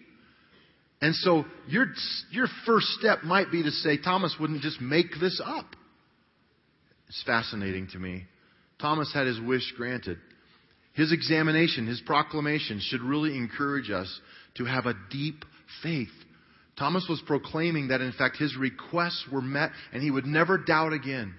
And 1.01 1.13
so 1.15 1.45
your, 1.67 1.87
your 2.31 2.47
first 2.65 2.87
step 2.99 3.23
might 3.23 3.51
be 3.51 3.63
to 3.63 3.71
say, 3.71 3.97
Thomas 3.97 4.35
wouldn't 4.39 4.61
just 4.61 4.81
make 4.81 5.19
this 5.19 5.39
up. 5.43 5.75
It's 7.07 7.23
fascinating 7.23 7.87
to 7.93 7.99
me. 7.99 8.25
Thomas 8.79 9.11
had 9.13 9.27
his 9.27 9.39
wish 9.39 9.73
granted. 9.77 10.17
His 10.93 11.11
examination, 11.11 11.85
his 11.85 12.01
proclamation 12.01 12.79
should 12.81 13.01
really 13.01 13.37
encourage 13.37 13.91
us 13.91 14.19
to 14.55 14.65
have 14.65 14.87
a 14.87 14.95
deep 15.11 15.45
faith. 15.83 16.09
Thomas 16.77 17.05
was 17.07 17.21
proclaiming 17.25 17.89
that, 17.89 18.01
in 18.01 18.11
fact, 18.13 18.37
his 18.37 18.55
requests 18.55 19.25
were 19.31 19.41
met 19.41 19.71
and 19.93 20.01
he 20.01 20.11
would 20.11 20.25
never 20.25 20.57
doubt 20.57 20.93
again. 20.93 21.33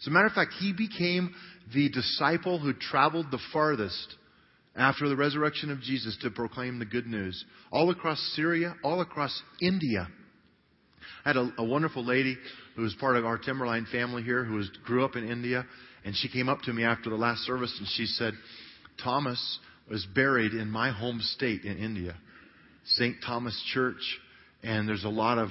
As 0.00 0.06
a 0.08 0.10
matter 0.10 0.26
of 0.26 0.32
fact, 0.32 0.54
he 0.58 0.72
became 0.72 1.34
the 1.72 1.88
disciple 1.88 2.58
who 2.58 2.72
traveled 2.72 3.30
the 3.30 3.40
farthest 3.52 4.16
after 4.76 5.08
the 5.08 5.16
resurrection 5.16 5.70
of 5.70 5.80
Jesus 5.80 6.16
to 6.22 6.30
proclaim 6.30 6.78
the 6.78 6.84
good 6.84 7.06
news. 7.06 7.44
All 7.70 7.90
across 7.90 8.18
Syria, 8.34 8.74
all 8.82 9.00
across 9.00 9.42
India. 9.60 10.08
I 11.24 11.28
had 11.28 11.36
a, 11.36 11.52
a 11.58 11.64
wonderful 11.64 12.04
lady 12.04 12.36
who 12.76 12.82
was 12.82 12.94
part 12.98 13.16
of 13.16 13.24
our 13.24 13.38
Timberline 13.38 13.86
family 13.92 14.22
here 14.22 14.44
who 14.44 14.54
was, 14.54 14.68
grew 14.84 15.04
up 15.04 15.16
in 15.16 15.28
India. 15.28 15.64
And 16.04 16.14
she 16.16 16.28
came 16.28 16.48
up 16.48 16.60
to 16.62 16.72
me 16.72 16.84
after 16.84 17.08
the 17.08 17.16
last 17.16 17.40
service 17.40 17.74
and 17.78 17.88
she 17.88 18.06
said, 18.06 18.34
Thomas 19.02 19.58
was 19.88 20.06
buried 20.14 20.52
in 20.52 20.70
my 20.70 20.90
home 20.90 21.20
state 21.20 21.62
in 21.62 21.78
India, 21.78 22.16
St. 22.86 23.16
Thomas 23.24 23.60
Church. 23.72 24.20
And 24.62 24.88
there's 24.88 25.04
a 25.04 25.08
lot 25.08 25.38
of 25.38 25.50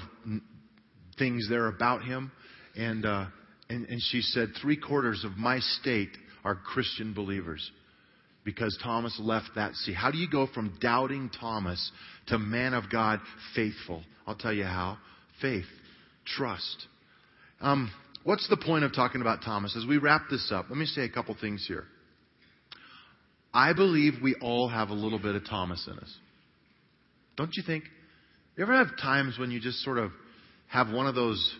things 1.18 1.48
there 1.50 1.68
about 1.68 2.04
him. 2.04 2.32
And, 2.76 3.06
uh, 3.06 3.26
and, 3.70 3.88
and 3.88 4.02
she 4.02 4.22
said, 4.22 4.50
three 4.62 4.78
quarters 4.78 5.24
of 5.24 5.38
my 5.38 5.60
state 5.60 6.10
are 6.44 6.56
Christian 6.56 7.14
believers 7.14 7.72
because 8.46 8.78
Thomas 8.84 9.18
left 9.22 9.50
that 9.56 9.74
sea. 9.76 9.94
How 9.94 10.12
do 10.12 10.18
you 10.18 10.30
go 10.30 10.48
from 10.48 10.78
doubting 10.82 11.30
Thomas 11.40 11.92
to 12.28 12.38
man 12.38 12.74
of 12.74 12.90
God 12.92 13.20
faithful? 13.56 14.04
I'll 14.28 14.36
tell 14.36 14.54
you 14.54 14.66
how. 14.66 14.98
Faith, 15.42 15.66
trust. 16.26 16.88
Um, 17.62 17.92
what's 18.24 18.48
the 18.50 18.58
point 18.58 18.84
of 18.84 18.94
talking 18.94 19.22
about 19.22 19.42
Thomas? 19.44 19.76
As 19.78 19.86
we 19.88 19.98
wrap 19.98 20.24
this 20.30 20.52
up, 20.54 20.66
let 20.70 20.78
me 20.78 20.86
say 20.86 21.04
a 21.04 21.10
couple 21.10 21.36
things 21.40 21.66
here. 21.68 21.86
I 23.54 23.74
believe 23.74 24.14
we 24.22 24.36
all 24.42 24.68
have 24.68 24.90
a 24.90 24.94
little 24.94 25.20
bit 25.20 25.36
of 25.36 25.46
Thomas 25.46 25.88
in 25.92 25.98
us. 26.00 26.18
Don't 27.38 27.52
you 27.56 27.64
think? 27.66 27.84
You 28.58 28.64
ever 28.64 28.74
have 28.74 28.98
times 29.02 29.38
when 29.40 29.52
you 29.52 29.60
just 29.60 29.80
sort 29.80 29.98
of 29.98 30.12
have 30.68 30.90
one 30.90 31.08
of 31.08 31.16
those 31.16 31.56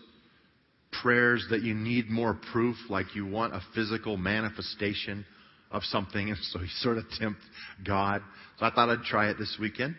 prayers 1.02 1.46
that 1.50 1.62
you 1.62 1.74
need 1.74 2.08
more 2.10 2.38
proof, 2.52 2.76
like 2.88 3.14
you 3.14 3.26
want 3.26 3.54
a 3.54 3.60
physical 3.74 4.16
manifestation 4.16 5.24
of 5.70 5.82
something, 5.84 6.28
and 6.28 6.38
so 6.38 6.60
you 6.60 6.68
sort 6.78 6.98
of 6.98 7.04
tempt 7.18 7.40
God. 7.86 8.22
So 8.58 8.66
I 8.66 8.70
thought 8.70 8.88
I'd 8.88 9.02
try 9.02 9.30
it 9.30 9.38
this 9.38 9.56
weekend, 9.60 9.96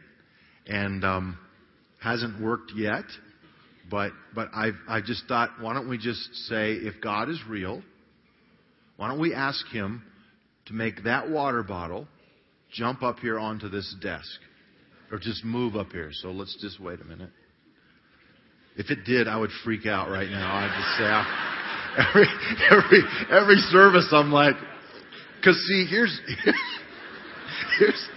and 0.67 1.03
um, 1.03 1.37
hasn't 2.01 2.41
worked 2.41 2.71
yet. 2.75 3.05
But 3.89 4.11
but 4.33 4.49
I 4.53 4.71
I 4.87 5.01
just 5.01 5.27
thought, 5.27 5.51
why 5.59 5.73
don't 5.73 5.89
we 5.89 5.97
just 5.97 6.33
say, 6.47 6.73
if 6.73 7.01
God 7.01 7.29
is 7.29 7.39
real, 7.47 7.81
why 8.97 9.09
don't 9.09 9.19
we 9.19 9.33
ask 9.33 9.65
Him 9.67 10.03
to 10.67 10.73
make 10.73 11.03
that 11.03 11.29
water 11.29 11.61
bottle 11.61 12.07
jump 12.71 13.03
up 13.03 13.19
here 13.19 13.37
onto 13.37 13.69
this 13.69 13.95
desk, 14.01 14.39
or 15.11 15.19
just 15.19 15.43
move 15.45 15.75
up 15.75 15.91
here? 15.91 16.09
So 16.13 16.29
let's 16.29 16.57
just 16.61 16.79
wait 16.79 17.01
a 17.01 17.05
minute. 17.05 17.29
If 18.77 18.89
it 18.89 19.05
did, 19.05 19.27
I 19.27 19.37
would 19.37 19.51
freak 19.63 19.85
out 19.85 20.09
right 20.09 20.29
now. 20.29 20.55
I'd 20.55 20.75
just 20.75 20.97
say, 20.97 21.05
I, 21.05 21.55
every 22.09 22.27
every 22.71 23.01
every 23.29 23.57
service, 23.69 24.09
I'm 24.11 24.31
like, 24.31 24.55
because 25.45 25.61
see, 25.67 25.85
here's 25.87 26.19
here's 27.79 28.09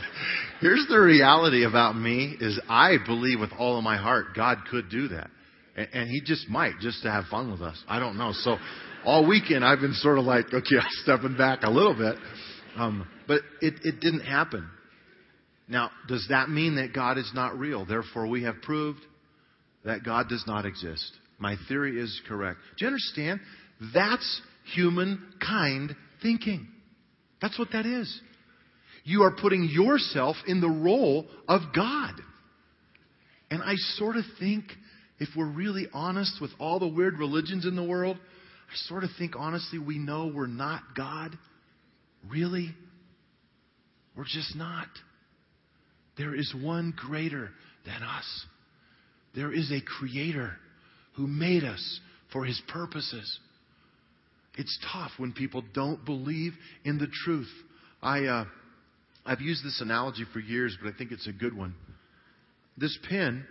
here's 0.60 0.86
the 0.88 0.98
reality 0.98 1.64
about 1.64 1.94
me 1.94 2.36
is 2.40 2.58
I 2.68 2.96
believe 3.04 3.40
with 3.40 3.50
all 3.58 3.76
of 3.76 3.84
my 3.84 3.98
heart 3.98 4.28
God 4.34 4.58
could 4.70 4.88
do 4.88 5.08
that, 5.08 5.30
and, 5.76 5.88
and 5.92 6.08
He 6.08 6.22
just 6.22 6.48
might 6.48 6.78
just 6.80 7.02
to 7.02 7.10
have 7.10 7.24
fun 7.26 7.50
with 7.50 7.60
us. 7.60 7.82
I 7.86 7.98
don't 7.98 8.16
know. 8.16 8.32
So 8.32 8.56
all 9.04 9.28
weekend 9.28 9.62
I've 9.64 9.80
been 9.80 9.94
sort 9.94 10.18
of 10.18 10.24
like, 10.24 10.46
okay, 10.46 10.76
I'm 10.80 10.88
stepping 11.02 11.36
back 11.36 11.64
a 11.64 11.70
little 11.70 11.94
bit, 11.94 12.16
um, 12.76 13.06
but 13.26 13.42
it 13.60 13.74
it 13.84 14.00
didn't 14.00 14.24
happen. 14.24 14.68
Now, 15.68 15.90
does 16.08 16.26
that 16.30 16.48
mean 16.48 16.76
that 16.76 16.94
God 16.94 17.18
is 17.18 17.30
not 17.34 17.58
real? 17.58 17.84
Therefore, 17.84 18.26
we 18.26 18.44
have 18.44 18.62
proved 18.62 19.00
that 19.84 20.02
God 20.02 20.30
does 20.30 20.44
not 20.46 20.64
exist. 20.64 21.12
My 21.38 21.56
theory 21.68 22.00
is 22.00 22.22
correct. 22.26 22.58
Do 22.78 22.86
you 22.86 22.88
understand? 22.88 23.40
That's 23.92 24.40
humankind 24.74 25.94
thinking. 26.22 26.68
That's 27.40 27.58
what 27.58 27.68
that 27.72 27.86
is. 27.86 28.20
You 29.04 29.22
are 29.22 29.34
putting 29.34 29.68
yourself 29.70 30.36
in 30.46 30.60
the 30.60 30.68
role 30.68 31.26
of 31.46 31.62
God. 31.74 32.12
And 33.50 33.62
I 33.62 33.74
sort 33.96 34.16
of 34.16 34.24
think, 34.38 34.64
if 35.18 35.28
we're 35.36 35.50
really 35.50 35.86
honest 35.92 36.40
with 36.40 36.50
all 36.58 36.78
the 36.78 36.88
weird 36.88 37.18
religions 37.18 37.64
in 37.64 37.76
the 37.76 37.84
world, 37.84 38.18
I 38.70 38.74
sort 38.88 39.04
of 39.04 39.10
think 39.18 39.34
honestly 39.36 39.78
we 39.78 39.98
know 39.98 40.30
we're 40.34 40.46
not 40.46 40.82
God. 40.94 41.38
Really? 42.28 42.74
We're 44.16 44.24
just 44.24 44.54
not. 44.56 44.88
There 46.18 46.34
is 46.34 46.52
one 46.60 46.92
greater 46.94 47.50
than 47.86 48.02
us. 48.02 48.46
There 49.34 49.52
is 49.52 49.70
a 49.70 49.80
creator 49.80 50.52
who 51.14 51.26
made 51.26 51.64
us 51.64 52.00
for 52.32 52.44
his 52.44 52.60
purposes. 52.68 53.38
It's 54.58 54.76
tough 54.92 55.12
when 55.18 55.32
people 55.32 55.62
don't 55.72 56.04
believe 56.04 56.52
in 56.84 56.98
the 56.98 57.06
truth. 57.24 57.48
I, 58.02 58.24
uh, 58.24 58.44
I've 59.24 59.40
used 59.40 59.64
this 59.64 59.80
analogy 59.80 60.24
for 60.32 60.40
years, 60.40 60.76
but 60.82 60.92
I 60.92 60.98
think 60.98 61.12
it's 61.12 61.28
a 61.28 61.32
good 61.32 61.56
one. 61.56 61.74
This 62.76 62.98
pen, 63.08 63.46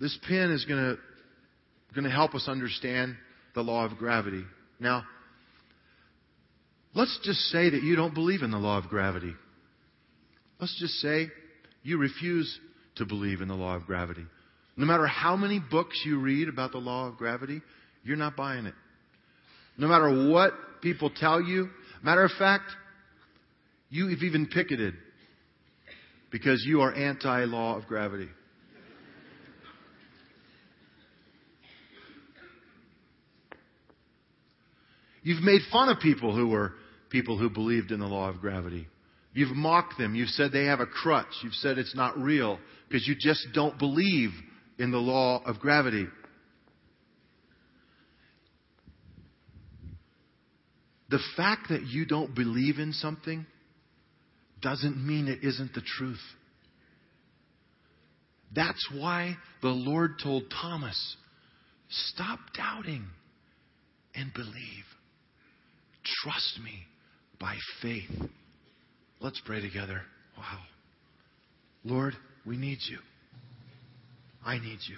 this 0.00 0.16
pen 0.26 0.52
is 0.52 0.64
going 0.64 0.96
to 0.96 0.98
going 1.94 2.04
to 2.04 2.10
help 2.10 2.34
us 2.34 2.46
understand 2.48 3.16
the 3.54 3.62
law 3.62 3.84
of 3.84 3.96
gravity. 3.96 4.44
Now, 4.78 5.04
let's 6.94 7.18
just 7.24 7.40
say 7.46 7.70
that 7.70 7.82
you 7.82 7.96
don't 7.96 8.14
believe 8.14 8.42
in 8.42 8.50
the 8.50 8.58
law 8.58 8.78
of 8.78 8.88
gravity. 8.88 9.32
Let's 10.60 10.78
just 10.78 10.94
say 10.94 11.28
you 11.82 11.98
refuse 11.98 12.58
to 12.96 13.06
believe 13.06 13.40
in 13.40 13.48
the 13.48 13.54
law 13.54 13.74
of 13.74 13.86
gravity. 13.86 14.26
No 14.76 14.86
matter 14.86 15.06
how 15.06 15.34
many 15.34 15.60
books 15.60 16.00
you 16.04 16.20
read 16.20 16.48
about 16.48 16.72
the 16.72 16.78
law 16.78 17.08
of 17.08 17.16
gravity, 17.16 17.62
you're 18.04 18.16
not 18.16 18.36
buying 18.36 18.66
it. 18.66 18.74
No 19.78 19.86
matter 19.86 20.28
what 20.28 20.52
people 20.82 21.10
tell 21.14 21.40
you, 21.40 21.70
matter 22.02 22.24
of 22.24 22.32
fact, 22.38 22.64
you 23.88 24.08
have 24.08 24.22
even 24.22 24.46
picketed 24.46 24.94
because 26.30 26.64
you 26.66 26.82
are 26.82 26.92
anti 26.92 27.44
law 27.44 27.76
of 27.76 27.86
gravity. 27.86 28.28
You've 35.22 35.42
made 35.42 35.60
fun 35.70 35.88
of 35.88 36.00
people 36.00 36.34
who 36.34 36.48
were 36.48 36.72
people 37.10 37.38
who 37.38 37.50
believed 37.50 37.92
in 37.92 38.00
the 38.00 38.06
law 38.06 38.28
of 38.28 38.40
gravity. 38.40 38.88
You've 39.34 39.54
mocked 39.54 39.98
them. 39.98 40.14
You've 40.14 40.30
said 40.30 40.52
they 40.52 40.64
have 40.64 40.80
a 40.80 40.86
crutch. 40.86 41.26
You've 41.42 41.54
said 41.54 41.78
it's 41.78 41.94
not 41.94 42.18
real 42.18 42.58
because 42.88 43.06
you 43.06 43.14
just 43.18 43.46
don't 43.52 43.78
believe 43.78 44.30
in 44.78 44.90
the 44.90 44.98
law 44.98 45.42
of 45.44 45.58
gravity. 45.58 46.06
The 51.08 51.20
fact 51.36 51.70
that 51.70 51.86
you 51.86 52.04
don't 52.04 52.34
believe 52.34 52.78
in 52.78 52.92
something 52.92 53.46
doesn't 54.60 54.96
mean 54.96 55.28
it 55.28 55.42
isn't 55.42 55.72
the 55.74 55.80
truth. 55.80 56.20
That's 58.54 58.88
why 58.94 59.36
the 59.62 59.68
Lord 59.68 60.12
told 60.22 60.44
Thomas, 60.62 61.16
stop 61.88 62.38
doubting 62.56 63.04
and 64.14 64.32
believe. 64.34 64.84
Trust 66.22 66.58
me 66.62 66.72
by 67.38 67.56
faith. 67.82 68.10
Let's 69.20 69.40
pray 69.44 69.60
together. 69.60 70.02
Wow. 70.36 70.60
Lord, 71.84 72.14
we 72.46 72.56
need 72.56 72.78
you. 72.88 72.98
I 74.44 74.58
need 74.58 74.78
you. 74.88 74.96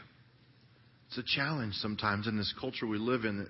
It's 1.09 1.19
a 1.19 1.37
challenge 1.37 1.75
sometimes 1.75 2.29
in 2.29 2.37
this 2.37 2.55
culture 2.61 2.87
we 2.87 2.99
live 2.99 3.25
in 3.25 3.39
that 3.39 3.49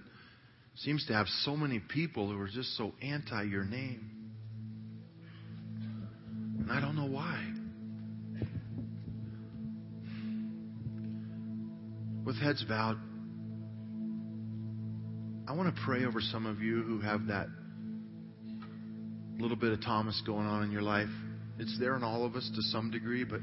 seems 0.77 1.05
to 1.07 1.13
have 1.13 1.27
so 1.45 1.57
many 1.57 1.79
people 1.79 2.31
who 2.31 2.41
are 2.41 2.49
just 2.49 2.77
so 2.77 2.93
anti 3.03 3.43
your 3.45 3.65
name. 3.65 4.11
And 6.61 6.71
I 6.71 6.81
don't 6.81 6.97
know 6.97 7.07
why. 7.07 7.47
With 12.25 12.37
heads 12.37 12.65
bowed, 12.69 12.99
I 15.49 15.53
want 15.53 15.75
to 15.75 15.83
pray 15.85 16.05
over 16.05 16.21
some 16.21 16.47
of 16.47 16.61
you 16.61 16.83
who 16.83 17.01
have 17.01 17.27
that 17.27 17.49
little 19.39 19.57
bit 19.57 19.73
of 19.73 19.81
Thomas 19.83 20.23
going 20.25 20.47
on 20.47 20.63
in 20.63 20.71
your 20.71 20.83
life. 20.83 21.09
It's 21.59 21.77
there 21.81 21.97
in 21.97 22.05
all 22.05 22.25
of 22.25 22.37
us 22.37 22.49
to 22.55 22.63
some 22.63 22.91
degree, 22.91 23.25
but 23.25 23.41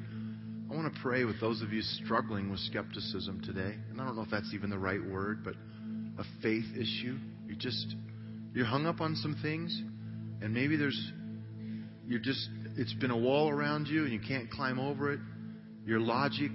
I 0.72 0.76
want 0.76 0.94
to 0.94 1.00
pray 1.02 1.24
with 1.26 1.42
those 1.42 1.62
of 1.62 1.74
you 1.74 1.82
struggling 1.82 2.50
with 2.50 2.60
skepticism 2.62 3.42
today. 3.44 3.76
And 3.90 4.00
I 4.00 4.06
don't 4.06 4.16
know 4.16 4.22
if 4.22 4.30
that's 4.30 4.54
even 4.54 4.70
the 4.70 4.78
right 4.78 5.04
word, 5.04 5.44
but 5.44 5.56
a 6.18 6.24
faith 6.42 6.66
issue. 6.76 7.18
You're 7.48 7.58
just, 7.58 7.96
you're 8.54 8.66
hung 8.66 8.86
up 8.86 9.02
on 9.02 9.16
some 9.16 9.36
things, 9.42 9.82
and 10.42 10.54
maybe 10.54 10.76
there's, 10.78 11.12
you're 12.08 12.20
just, 12.20 12.50
it's 12.78 12.94
been 12.94 13.12
a 13.12 13.18
wall 13.18 13.50
around 13.50 13.88
you 13.88 14.04
and 14.04 14.14
you 14.14 14.20
can't 14.20 14.50
climb 14.52 14.80
over 14.80 15.14
it. 15.14 15.20
Your 15.86 16.00
logic, 16.00 16.52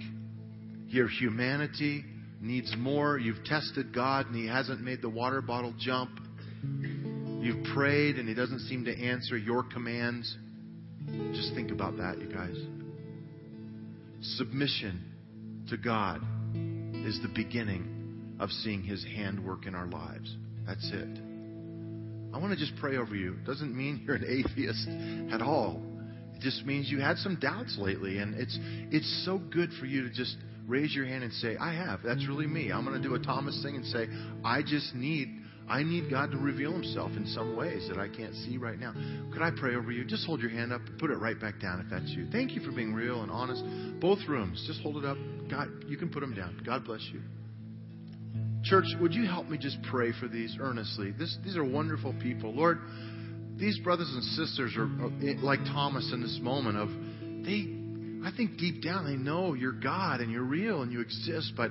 your 0.88 1.08
humanity 1.08 2.04
needs 2.40 2.74
more. 2.78 3.18
You've 3.18 3.44
tested 3.44 3.94
God 3.94 4.26
and 4.26 4.36
He 4.36 4.46
hasn't 4.46 4.80
made 4.80 5.02
the 5.02 5.08
water 5.08 5.40
bottle 5.40 5.74
jump. 5.78 6.10
You've 6.62 7.64
prayed 7.74 8.16
and 8.16 8.28
He 8.28 8.34
doesn't 8.34 8.60
seem 8.60 8.84
to 8.84 8.96
answer 8.96 9.36
your 9.36 9.64
commands. 9.64 10.36
Just 11.34 11.54
think 11.54 11.70
about 11.70 11.96
that, 11.96 12.18
you 12.20 12.28
guys. 12.32 12.56
Submission 14.36 15.12
to 15.68 15.76
God 15.76 16.20
is 17.06 17.20
the 17.22 17.30
beginning 17.34 18.01
of 18.42 18.50
seeing 18.50 18.82
His 18.82 19.04
hand 19.04 19.44
work 19.46 19.66
in 19.66 19.74
our 19.74 19.86
lives. 19.86 20.36
That's 20.66 20.90
it. 20.92 21.18
I 22.34 22.38
want 22.38 22.52
to 22.52 22.56
just 22.56 22.72
pray 22.80 22.96
over 22.96 23.14
you. 23.14 23.34
It 23.34 23.44
doesn't 23.44 23.74
mean 23.74 24.02
you're 24.04 24.16
an 24.16 24.24
atheist 24.28 24.88
at 25.32 25.40
all. 25.40 25.80
It 26.34 26.40
just 26.40 26.66
means 26.66 26.90
you 26.90 26.98
had 26.98 27.18
some 27.18 27.36
doubts 27.36 27.78
lately, 27.78 28.18
and 28.18 28.34
it's 28.34 28.58
it's 28.90 29.24
so 29.24 29.38
good 29.38 29.70
for 29.78 29.86
you 29.86 30.02
to 30.02 30.10
just 30.10 30.36
raise 30.66 30.92
your 30.94 31.06
hand 31.06 31.22
and 31.22 31.32
say, 31.34 31.56
"I 31.56 31.72
have." 31.72 32.00
That's 32.02 32.26
really 32.26 32.48
me. 32.48 32.72
I'm 32.72 32.84
going 32.84 33.00
to 33.00 33.08
do 33.08 33.14
a 33.14 33.20
Thomas 33.20 33.62
thing 33.62 33.76
and 33.76 33.86
say, 33.86 34.08
"I 34.44 34.62
just 34.62 34.94
need." 34.94 35.38
I 35.68 35.84
need 35.84 36.10
God 36.10 36.32
to 36.32 36.36
reveal 36.36 36.72
Himself 36.72 37.12
in 37.16 37.24
some 37.28 37.56
ways 37.56 37.88
that 37.88 37.96
I 37.96 38.08
can't 38.08 38.34
see 38.34 38.58
right 38.58 38.78
now. 38.78 38.92
Could 39.32 39.42
I 39.42 39.52
pray 39.56 39.76
over 39.76 39.92
you? 39.92 40.04
Just 40.04 40.26
hold 40.26 40.40
your 40.40 40.50
hand 40.50 40.72
up. 40.72 40.80
Put 40.98 41.10
it 41.10 41.18
right 41.18 41.40
back 41.40 41.60
down 41.60 41.80
if 41.80 41.88
that's 41.88 42.10
you. 42.10 42.26
Thank 42.32 42.50
you 42.50 42.60
for 42.62 42.72
being 42.72 42.92
real 42.92 43.22
and 43.22 43.30
honest. 43.30 43.62
Both 44.00 44.18
rooms. 44.28 44.62
Just 44.66 44.82
hold 44.82 44.96
it 44.96 45.04
up. 45.04 45.16
God, 45.48 45.68
you 45.86 45.96
can 45.96 46.10
put 46.10 46.18
them 46.18 46.34
down. 46.34 46.60
God 46.66 46.84
bless 46.84 47.08
you. 47.12 47.20
Church, 48.64 48.86
would 49.00 49.12
you 49.12 49.26
help 49.26 49.48
me 49.48 49.58
just 49.58 49.78
pray 49.82 50.12
for 50.18 50.28
these 50.28 50.56
earnestly? 50.60 51.10
This, 51.10 51.36
these 51.44 51.56
are 51.56 51.64
wonderful 51.64 52.14
people. 52.22 52.54
Lord, 52.54 52.78
these 53.56 53.78
brothers 53.78 54.10
and 54.12 54.22
sisters 54.22 54.76
are, 54.76 54.84
uh, 54.84 55.06
are 55.06 55.42
like 55.42 55.60
Thomas 55.64 56.10
in 56.12 56.22
this 56.22 56.38
moment 56.42 56.76
of 56.76 56.88
they 57.44 57.82
I 58.24 58.30
think 58.36 58.56
deep 58.56 58.82
down 58.82 59.04
they 59.04 59.16
know 59.16 59.54
you're 59.54 59.72
God 59.72 60.20
and 60.20 60.30
you're 60.30 60.44
real 60.44 60.82
and 60.82 60.92
you 60.92 61.00
exist, 61.00 61.54
but 61.56 61.70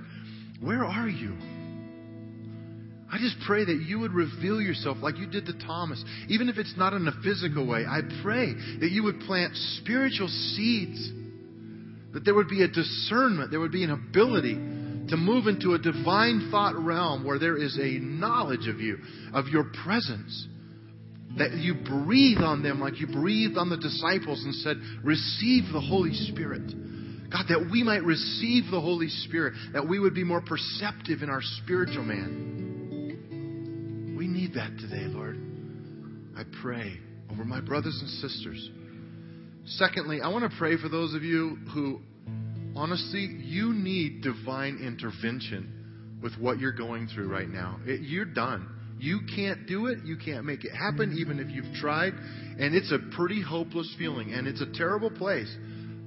where 0.62 0.84
are 0.84 1.08
you? 1.08 1.34
I 3.12 3.18
just 3.20 3.38
pray 3.46 3.66
that 3.66 3.84
you 3.88 4.00
would 4.00 4.14
reveal 4.14 4.62
yourself 4.62 4.98
like 5.02 5.18
you 5.18 5.28
did 5.28 5.46
to 5.46 5.54
Thomas. 5.66 6.04
Even 6.30 6.50
if 6.50 6.58
it's 6.58 6.74
not 6.78 6.94
in 6.94 7.08
a 7.08 7.12
physical 7.24 7.68
way, 7.68 7.86
I 7.86 8.02
pray 8.22 8.54
that 8.54 8.90
you 8.92 9.04
would 9.04 9.22
plant 9.22 9.54
spiritual 9.82 10.28
seeds. 10.28 11.12
That 12.14 12.26
there 12.26 12.36
would 12.36 12.50
be 12.50 12.64
a 12.64 12.68
discernment, 12.68 13.52
there 13.52 13.60
would 13.60 13.72
be 13.72 13.84
an 13.84 13.92
ability 13.92 14.56
to 15.10 15.18
move 15.18 15.48
into 15.48 15.74
a 15.74 15.80
divine 15.80 16.50
thought 16.52 16.76
realm 16.76 17.26
where 17.26 17.40
there 17.40 17.58
is 17.58 17.78
a 17.78 17.98
knowledge 18.00 18.68
of 18.68 18.80
you, 18.80 19.00
of 19.34 19.48
your 19.48 19.66
presence. 19.84 20.48
That 21.38 21.54
you 21.54 21.76
breathe 21.76 22.40
on 22.40 22.62
them 22.62 22.82
like 22.82 23.00
you 23.00 23.08
breathed 23.08 23.58
on 23.58 23.70
the 23.70 23.78
disciples 23.78 24.44
and 24.44 24.54
said, 24.56 24.76
Receive 25.04 25.72
the 25.72 25.80
Holy 25.80 26.14
Spirit. 26.14 26.74
God, 27.32 27.46
that 27.48 27.70
we 27.72 27.84
might 27.84 28.04
receive 28.04 28.66
the 28.70 28.82
Holy 28.82 29.08
Spirit, 29.08 29.54
that 29.74 29.88
we 29.88 29.98
would 30.00 30.14
be 30.14 30.26
more 30.26 30.42
perceptive 30.42 31.22
in 31.22 31.30
our 31.30 31.42
spiritual 31.42 32.04
man. 32.04 34.18
We 34.18 34.28
need 34.28 34.56
that 34.56 34.78
today, 34.78 35.06
Lord. 35.06 35.38
I 36.38 36.44
pray 36.62 37.00
over 37.32 37.46
my 37.46 37.62
brothers 37.62 37.98
and 38.02 38.10
sisters. 38.10 38.70
Secondly, 39.66 40.20
I 40.22 40.28
want 40.28 40.52
to 40.52 40.58
pray 40.58 40.76
for 40.76 40.90
those 40.90 41.14
of 41.14 41.24
you 41.24 41.58
who 41.74 42.02
honestly, 42.76 43.22
you 43.44 43.74
need 43.74 44.22
divine 44.22 44.80
intervention 44.86 46.20
with 46.22 46.34
what 46.40 46.60
you're 46.60 46.72
going 46.72 47.08
through 47.08 47.28
right 47.28 47.50
now. 47.50 47.80
It, 47.86 48.02
you're 48.02 48.26
done. 48.26 48.68
You 49.00 49.22
can't 49.36 49.66
do 49.68 49.88
it. 49.88 50.00
You 50.06 50.18
can't 50.18 50.46
make 50.46 50.64
it 50.64 50.72
happen, 50.72 51.18
even 51.18 51.40
if 51.40 51.50
you've 51.50 51.74
tried. 51.76 52.14
And 52.14 52.76
it's 52.76 52.92
a 52.92 53.00
pretty 53.16 53.42
hopeless 53.42 53.94
feeling, 53.98 54.34
and 54.34 54.48
it's 54.48 54.62
a 54.62 54.72
terrible 54.74 55.10
place. 55.10 55.52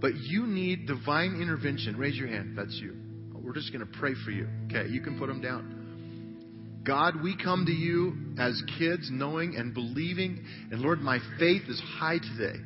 But 0.00 0.14
you 0.14 0.46
need 0.46 0.86
divine 0.86 1.40
intervention. 1.42 1.96
Raise 1.96 2.16
your 2.16 2.28
hand. 2.28 2.56
That's 2.56 2.74
you. 2.80 2.96
We're 3.34 3.52
just 3.52 3.72
going 3.72 3.84
to 3.84 3.98
pray 3.98 4.14
for 4.24 4.30
you. 4.30 4.48
Okay, 4.66 4.88
you 4.88 5.00
can 5.00 5.18
put 5.18 5.26
them 5.26 5.40
down. 5.40 6.82
God, 6.84 7.22
we 7.22 7.36
come 7.36 7.66
to 7.66 7.72
you 7.72 8.14
as 8.38 8.62
kids, 8.78 9.08
knowing 9.10 9.56
and 9.56 9.74
believing. 9.74 10.44
And 10.70 10.80
Lord, 10.80 11.00
my 11.00 11.18
faith 11.38 11.62
is 11.68 11.82
high 11.98 12.18
today 12.18 12.58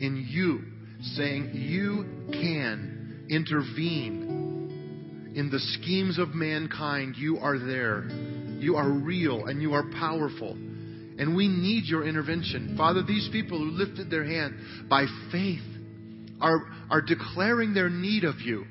in 0.00 0.26
you, 0.28 0.60
saying 1.16 1.52
you 1.54 2.30
can 2.32 2.91
intervene 3.32 5.32
in 5.34 5.50
the 5.50 5.58
schemes 5.58 6.18
of 6.18 6.34
mankind. 6.34 7.16
You 7.16 7.38
are 7.38 7.58
there. 7.58 8.08
You 8.60 8.76
are 8.76 8.88
real 8.88 9.46
and 9.46 9.62
you 9.62 9.72
are 9.72 9.84
powerful. 9.98 10.52
And 10.52 11.36
we 11.36 11.48
need 11.48 11.84
your 11.84 12.06
intervention. 12.06 12.74
Father, 12.76 13.02
these 13.02 13.28
people 13.32 13.58
who 13.58 13.70
lifted 13.70 14.10
their 14.10 14.24
hand 14.24 14.88
by 14.88 15.06
faith 15.30 15.62
are, 16.40 16.66
are 16.90 17.00
declaring 17.00 17.74
their 17.74 17.90
need 17.90 18.24
of 18.24 18.40
you. 18.40 18.64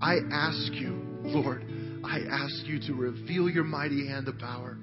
I 0.00 0.18
ask 0.32 0.72
you, 0.72 0.98
Lord, 1.22 1.64
I 2.04 2.20
ask 2.30 2.66
you 2.66 2.80
to 2.86 2.94
reveal 2.94 3.48
your 3.48 3.64
mighty 3.64 4.08
hand 4.08 4.28
of 4.28 4.38
power. 4.38 4.78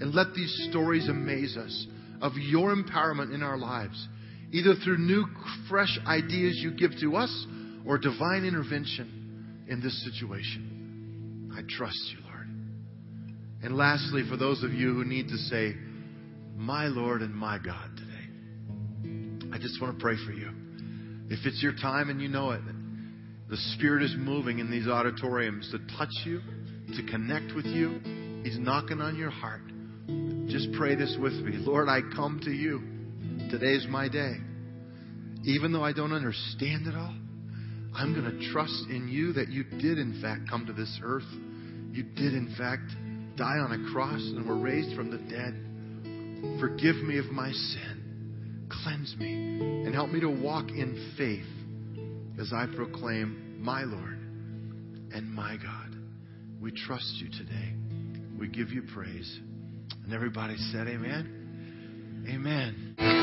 And 0.00 0.14
let 0.14 0.34
these 0.34 0.66
stories 0.70 1.08
amaze 1.08 1.56
us 1.56 1.86
of 2.20 2.32
your 2.36 2.74
empowerment 2.74 3.34
in 3.34 3.42
our 3.42 3.58
lives, 3.58 4.08
either 4.50 4.74
through 4.82 4.98
new, 4.98 5.24
fresh 5.68 5.98
ideas 6.06 6.58
you 6.58 6.72
give 6.72 6.92
to 7.00 7.16
us 7.16 7.46
or 7.86 7.98
divine 7.98 8.44
intervention 8.44 9.64
in 9.68 9.80
this 9.80 10.04
situation. 10.04 11.52
I 11.56 11.62
trust 11.68 12.00
you, 12.12 12.24
Lord. 12.24 12.48
And 13.62 13.76
lastly, 13.76 14.22
for 14.28 14.36
those 14.36 14.62
of 14.62 14.72
you 14.72 14.94
who 14.94 15.04
need 15.04 15.28
to 15.28 15.36
say, 15.36 15.74
My 16.56 16.86
Lord 16.86 17.22
and 17.22 17.34
my 17.34 17.58
God 17.58 17.90
today, 17.96 19.52
I 19.54 19.58
just 19.58 19.80
want 19.80 19.98
to 19.98 20.02
pray 20.02 20.16
for 20.26 20.32
you. 20.32 20.50
If 21.28 21.46
it's 21.46 21.62
your 21.62 21.72
time 21.72 22.10
and 22.10 22.20
you 22.20 22.28
know 22.28 22.50
it, 22.50 22.60
the 23.48 23.56
Spirit 23.76 24.02
is 24.02 24.14
moving 24.16 24.58
in 24.58 24.70
these 24.70 24.88
auditoriums 24.88 25.70
to 25.72 25.78
touch 25.96 26.12
you, 26.24 26.40
to 26.96 27.10
connect 27.10 27.54
with 27.54 27.66
you. 27.66 28.00
He's 28.44 28.58
knocking 28.58 29.00
on 29.00 29.16
your 29.16 29.30
heart. 29.30 29.62
Just 30.48 30.72
pray 30.72 30.94
this 30.94 31.16
with 31.20 31.34
me. 31.34 31.52
Lord, 31.58 31.88
I 31.88 32.00
come 32.14 32.40
to 32.44 32.50
you. 32.50 32.82
Today's 33.50 33.86
my 33.88 34.08
day. 34.08 34.34
Even 35.44 35.72
though 35.72 35.84
I 35.84 35.92
don't 35.92 36.12
understand 36.12 36.86
it 36.86 36.94
all, 36.94 37.14
I'm 37.94 38.14
going 38.14 38.38
to 38.38 38.52
trust 38.52 38.86
in 38.90 39.08
you 39.08 39.32
that 39.34 39.48
you 39.48 39.64
did, 39.64 39.98
in 39.98 40.20
fact, 40.22 40.48
come 40.48 40.66
to 40.66 40.72
this 40.72 41.00
earth. 41.02 41.28
You 41.92 42.02
did, 42.02 42.34
in 42.34 42.54
fact, 42.56 42.88
die 43.36 43.58
on 43.58 43.72
a 43.72 43.92
cross 43.92 44.20
and 44.20 44.46
were 44.46 44.58
raised 44.58 44.96
from 44.96 45.10
the 45.10 45.18
dead. 45.18 46.60
Forgive 46.60 46.96
me 46.96 47.18
of 47.18 47.26
my 47.26 47.50
sin. 47.50 48.68
Cleanse 48.82 49.14
me 49.18 49.34
and 49.84 49.94
help 49.94 50.10
me 50.10 50.20
to 50.20 50.30
walk 50.30 50.70
in 50.70 51.14
faith 51.16 52.40
as 52.40 52.52
I 52.52 52.66
proclaim 52.74 53.58
my 53.60 53.82
Lord 53.82 54.18
and 55.14 55.30
my 55.30 55.56
God. 55.62 55.96
We 56.60 56.72
trust 56.72 57.14
you 57.16 57.28
today. 57.28 57.74
We 58.38 58.48
give 58.48 58.70
you 58.70 58.82
praise. 58.94 59.40
And 60.04 60.12
everybody 60.12 60.56
said, 60.72 60.88
Amen. 60.88 62.24
Amen. 62.28 63.21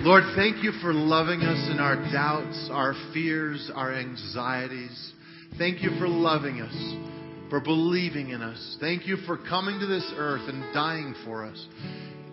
Lord, 0.00 0.24
thank 0.36 0.62
you 0.62 0.72
for 0.82 0.92
loving 0.92 1.40
us 1.40 1.70
in 1.70 1.80
our 1.80 1.96
doubts, 2.12 2.68
our 2.70 2.94
fears, 3.14 3.70
our 3.74 3.92
anxieties. 3.94 5.12
Thank 5.58 5.82
you 5.82 5.90
for 5.98 6.06
loving 6.06 6.60
us, 6.60 7.50
for 7.50 7.60
believing 7.60 8.30
in 8.30 8.42
us. 8.42 8.76
Thank 8.78 9.06
you 9.06 9.16
for 9.26 9.38
coming 9.38 9.80
to 9.80 9.86
this 9.86 10.08
earth 10.16 10.48
and 10.48 10.72
dying 10.74 11.14
for 11.24 11.44
us. 11.46 11.66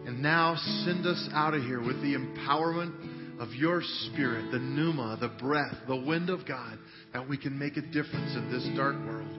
And 0.05 0.21
now 0.21 0.55
send 0.83 1.07
us 1.07 1.29
out 1.33 1.53
of 1.53 1.63
here 1.63 1.81
with 1.81 2.01
the 2.01 2.15
empowerment 2.15 3.41
of 3.41 3.53
your 3.53 3.81
spirit, 3.81 4.51
the 4.51 4.59
pneuma, 4.59 5.17
the 5.19 5.29
breath, 5.41 5.75
the 5.87 5.95
wind 5.95 6.29
of 6.29 6.45
God, 6.45 6.77
that 7.13 7.27
we 7.27 7.37
can 7.37 7.57
make 7.57 7.77
a 7.77 7.81
difference 7.81 8.35
in 8.35 8.51
this 8.51 8.67
dark 8.75 8.95
world. 9.05 9.31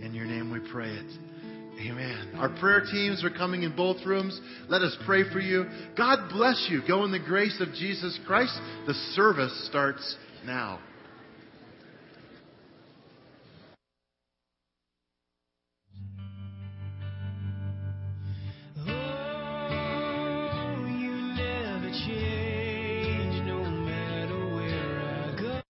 In 0.00 0.14
your 0.14 0.26
name 0.26 0.50
we 0.52 0.60
pray 0.70 0.90
it. 0.90 1.33
Amen. 1.80 2.32
Our 2.36 2.50
prayer 2.60 2.80
teams 2.80 3.24
are 3.24 3.30
coming 3.30 3.62
in 3.62 3.74
both 3.74 4.04
rooms. 4.06 4.40
Let 4.68 4.82
us 4.82 4.96
pray 5.04 5.30
for 5.32 5.40
you. 5.40 5.66
God 5.96 6.30
bless 6.30 6.68
you. 6.70 6.82
Go 6.86 7.04
in 7.04 7.10
the 7.10 7.18
grace 7.18 7.60
of 7.60 7.74
Jesus 7.74 8.18
Christ. 8.26 8.58
The 8.86 8.94
service 9.14 9.66
starts 9.68 10.16
now. 10.44 10.80